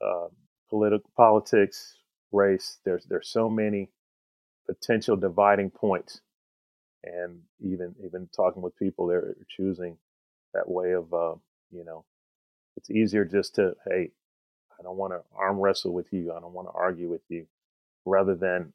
[0.06, 0.28] uh,
[0.70, 1.98] political politics,
[2.32, 2.80] race.
[2.86, 3.90] There's there's so many
[4.68, 6.22] potential dividing points
[7.04, 9.98] and even even talking with people they're choosing
[10.54, 11.36] that way of uh,
[11.72, 12.06] you know
[12.78, 14.12] it's easier just to hey
[14.80, 17.46] i don't want to arm wrestle with you i don't want to argue with you
[18.06, 18.74] rather than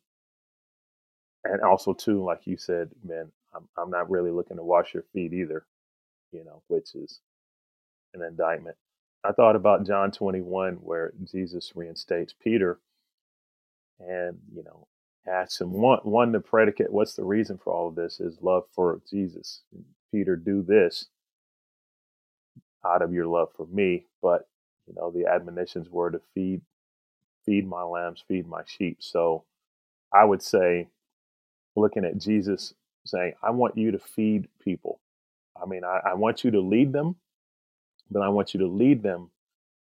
[1.44, 5.04] and also too like you said man i'm, I'm not really looking to wash your
[5.12, 5.66] feet either
[6.32, 7.20] you know which is
[8.14, 8.76] an indictment.
[9.24, 12.78] I thought about john 21 where jesus reinstates peter
[14.00, 14.86] and you know
[15.28, 18.20] asked him one one the predicate what's the reason for all of this?
[18.20, 19.62] Is love for jesus.
[20.12, 21.06] Peter do this
[22.86, 24.06] out of your love for me.
[24.22, 24.48] But
[24.86, 26.62] you know the admonitions were to feed
[27.46, 29.44] feed my lambs feed my sheep so
[30.12, 30.88] i would say
[31.76, 32.74] looking at jesus
[33.06, 35.00] saying i want you to feed people
[35.60, 37.16] i mean I, I want you to lead them
[38.10, 39.30] but i want you to lead them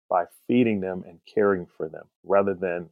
[0.09, 2.89] by feeding them and caring for them rather than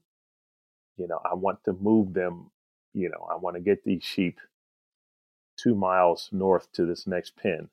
[0.98, 2.52] you know, I want to move them,
[2.94, 4.40] you know, I want to get these sheep
[5.58, 7.70] two miles north to this next pen.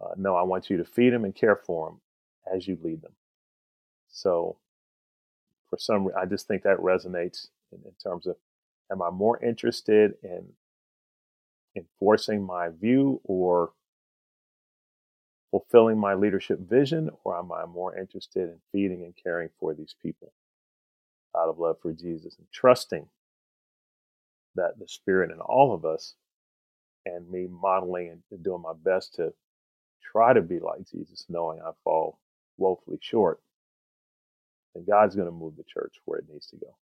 [0.00, 2.00] Uh, no, I want you to feed them and care for them
[2.54, 3.12] as you lead them.
[4.08, 4.56] So,
[5.72, 8.36] for some, I just think that resonates in, in terms of,
[8.92, 10.48] am I more interested in
[11.74, 13.72] enforcing my view or
[15.50, 19.94] fulfilling my leadership vision, or am I more interested in feeding and caring for these
[20.02, 20.32] people?
[21.36, 23.06] out of love for Jesus and trusting
[24.54, 26.14] that the Spirit in all of us
[27.06, 29.32] and me modeling and doing my best to
[30.12, 32.18] try to be like Jesus, knowing I fall
[32.58, 33.40] woefully short.
[34.74, 36.74] And God's going to move the church where it needs to go.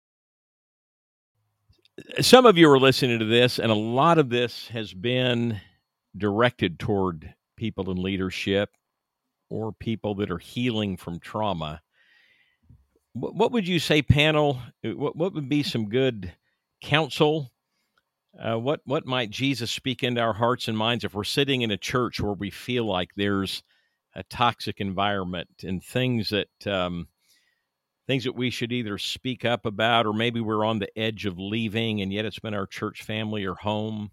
[2.21, 5.59] Some of you are listening to this, and a lot of this has been
[6.17, 8.69] directed toward people in leadership
[9.49, 11.81] or people that are healing from trauma
[13.13, 14.59] what would you say, panel?
[14.83, 16.33] What what would be some good
[16.81, 17.51] counsel?
[18.39, 21.71] Uh, what what might Jesus speak into our hearts and minds if we're sitting in
[21.71, 23.63] a church where we feel like there's
[24.15, 27.07] a toxic environment and things that um,
[28.09, 31.37] things that we should either speak up about or maybe we're on the edge of
[31.37, 34.09] leaving and yet it's been our church family or home.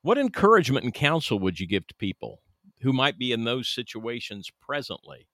[0.00, 2.40] What encouragement and counsel would you give to people
[2.80, 5.28] who might be in those situations presently?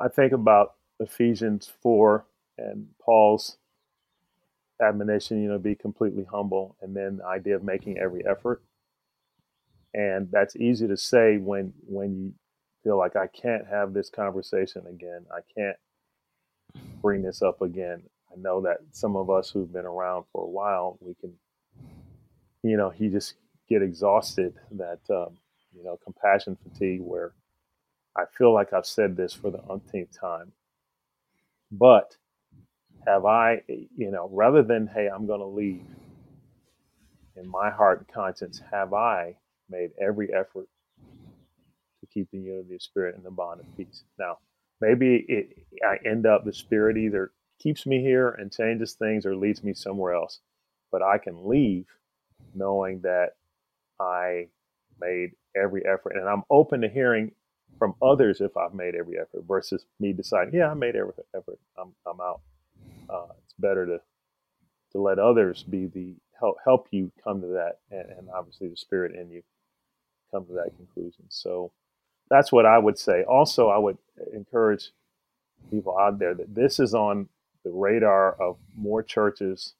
[0.00, 2.24] I think about Ephesians 4
[2.56, 3.58] and Paul's
[4.80, 8.62] admonition, you know, be completely humble, and then the idea of making every effort.
[9.92, 12.32] And that's easy to say when when you
[12.84, 15.24] feel like I can't have this conversation again.
[15.32, 15.76] I can't
[17.02, 18.02] bring this up again.
[18.30, 21.32] I know that some of us who've been around for a while, we can,
[22.62, 23.34] you know, you just
[23.68, 25.38] get exhausted that, um,
[25.74, 27.32] you know, compassion fatigue where
[28.16, 30.52] I feel like I've said this for the umpteenth time.
[31.72, 32.16] But
[33.06, 35.82] have I, you know, rather than, hey, I'm going to leave,
[37.36, 39.36] in my heart and conscience, have I
[39.68, 40.68] made every effort
[42.14, 44.04] keep the unity of spirit and the bond of peace?
[44.18, 44.38] Now,
[44.80, 49.36] maybe it, I end up, the spirit either keeps me here and changes things or
[49.36, 50.40] leads me somewhere else,
[50.90, 51.86] but I can leave
[52.54, 53.30] knowing that
[54.00, 54.48] I
[55.00, 57.32] made every effort and I'm open to hearing
[57.78, 61.58] from others if I've made every effort versus me deciding, yeah, I made every effort.
[61.76, 62.40] I'm, I'm out.
[63.08, 64.00] Uh, it's better to
[64.92, 68.76] to let others be the help help you come to that, and, and obviously the
[68.76, 69.42] spirit in you
[70.30, 71.24] come to that conclusion.
[71.28, 71.72] So
[72.30, 73.24] that's what I would say.
[73.24, 73.98] Also, I would
[74.32, 74.90] encourage
[75.70, 77.28] people out there that this is on
[77.64, 79.74] the radar of more churches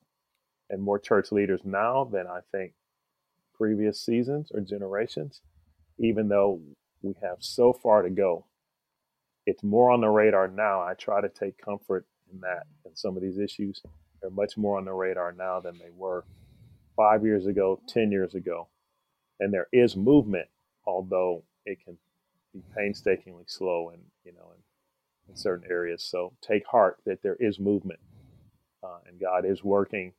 [0.71, 2.73] and more church leaders now than I think
[3.55, 5.41] previous seasons or generations,
[5.99, 6.61] even though
[7.03, 8.47] we have so far to go.
[9.47, 10.81] It's more on the radar now.
[10.81, 13.83] I try to take comfort in that and some of these issues.
[14.21, 16.25] They're much more on the radar now than they were
[16.97, 18.69] five years ago, 10 years ago.
[19.39, 20.49] And there is movement,
[20.87, 21.99] although it can
[22.55, 26.03] be painstakingly slow and, you know, in, in certain areas.
[26.03, 28.01] So take heart that there is movement
[28.83, 30.13] uh, and God is working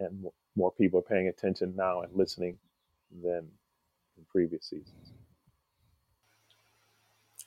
[0.00, 0.26] and
[0.56, 2.58] more people are paying attention now and listening
[3.22, 3.46] than
[4.16, 5.12] in previous seasons.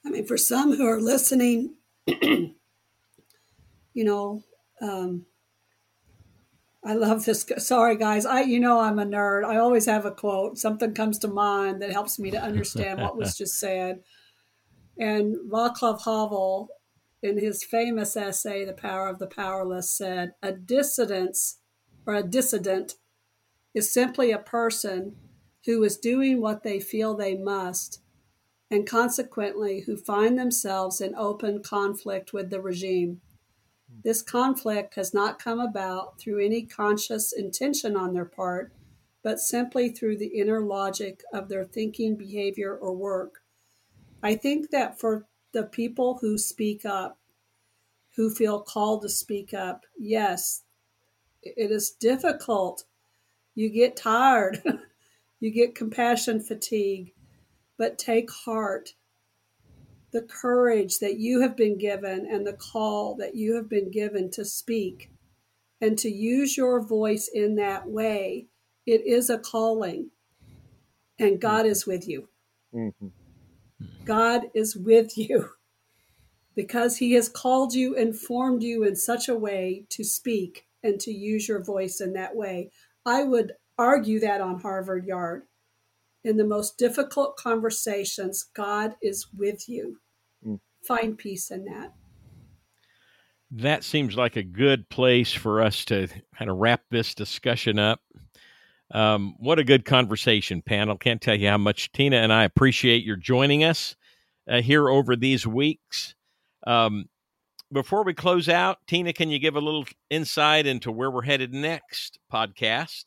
[0.05, 1.75] I mean, for some who are listening,
[2.07, 2.55] you
[3.93, 4.43] know,
[4.81, 5.25] um,
[6.83, 7.45] I love this.
[7.57, 8.25] Sorry, guys.
[8.25, 9.43] I, you know, I'm a nerd.
[9.45, 10.57] I always have a quote.
[10.57, 14.01] Something comes to mind that helps me to understand what was just said.
[14.97, 16.69] And Václav Havel,
[17.21, 21.57] in his famous essay, "The Power of the Powerless," said, "A dissidence
[22.05, 22.95] or a dissident
[23.73, 25.15] is simply a person
[25.65, 28.01] who is doing what they feel they must
[28.71, 33.21] and consequently who find themselves in open conflict with the regime.
[34.03, 38.71] This conflict has not come about through any conscious intention on their part,
[39.23, 43.41] but simply through the inner logic of their thinking, behavior, or work.
[44.23, 47.19] I think that for the people who speak up,
[48.15, 50.63] who feel called to speak up, yes,
[51.41, 52.85] it is difficult.
[53.55, 54.61] You get tired,
[55.39, 57.13] you get compassion fatigue
[57.79, 58.93] but take heart.
[60.11, 64.31] The courage that you have been given and the call that you have been given
[64.31, 65.11] to speak
[65.81, 68.47] and to use your voice in that way,
[68.85, 70.09] it is a calling.
[71.19, 72.29] And God is with you.
[72.73, 73.07] Mm-hmm.
[74.05, 75.49] God is with you
[76.55, 80.99] because He has called you and formed you in such a way to speak and
[81.01, 82.71] to use your voice in that way.
[83.05, 85.43] I would argue that on Harvard Yard
[86.23, 89.99] in the most difficult conversations, God is with you.
[90.45, 90.59] Mm.
[90.83, 91.93] Find peace in that.
[93.51, 96.07] That seems like a good place for us to
[96.37, 98.01] kind of wrap this discussion up.
[98.91, 100.97] Um, what a good conversation, panel.
[100.97, 103.95] Can't tell you how much Tina and I appreciate your joining us
[104.47, 106.15] uh, here over these weeks.
[106.65, 107.05] Um,
[107.71, 111.53] before we close out, Tina, can you give a little insight into where we're headed
[111.53, 113.05] next podcast?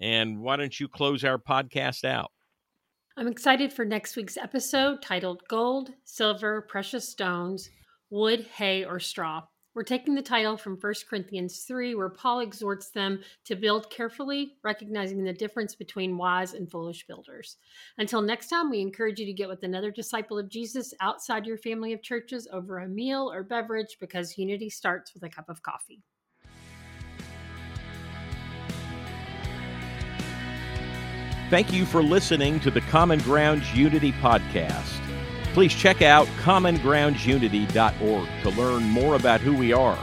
[0.00, 2.30] And why don't you close our podcast out?
[3.18, 7.68] I'm excited for next week's episode titled Gold, Silver, Precious Stones,
[8.10, 9.42] Wood, Hay, or Straw.
[9.74, 14.52] We're taking the title from 1 Corinthians 3, where Paul exhorts them to build carefully,
[14.62, 17.56] recognizing the difference between wise and foolish builders.
[17.98, 21.58] Until next time, we encourage you to get with another disciple of Jesus outside your
[21.58, 25.64] family of churches over a meal or beverage because unity starts with a cup of
[25.64, 26.04] coffee.
[31.50, 35.00] Thank you for listening to the Common Grounds Unity podcast.
[35.54, 39.98] Please check out commongroundsunity.org to learn more about who we are.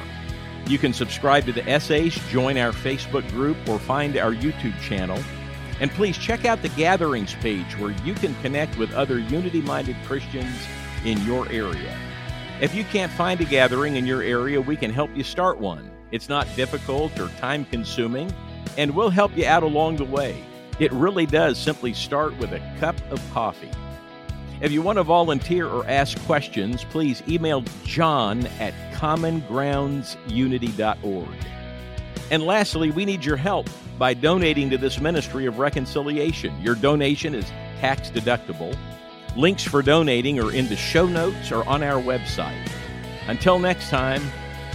[0.65, 5.23] You can subscribe to the essays, join our Facebook group, or find our YouTube channel.
[5.79, 9.97] And please check out the Gatherings page where you can connect with other unity minded
[10.03, 10.65] Christians
[11.05, 11.95] in your area.
[12.59, 15.91] If you can't find a gathering in your area, we can help you start one.
[16.09, 18.33] It's not difficult or time consuming,
[18.79, 20.43] and we'll help you out along the way.
[20.79, 23.71] It really does simply start with a cup of coffee.
[24.61, 31.27] If you want to volunteer or ask questions, please email john at commongroundsunity.org.
[32.31, 36.59] And lastly, we need your help by donating to this ministry of reconciliation.
[36.61, 37.45] Your donation is
[37.79, 38.75] tax deductible.
[39.35, 42.69] Links for donating are in the show notes or on our website.
[43.27, 44.21] Until next time,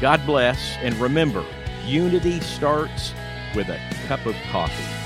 [0.01, 1.45] God bless, and remember,
[1.85, 3.13] unity starts
[3.55, 5.00] with a cup of coffee.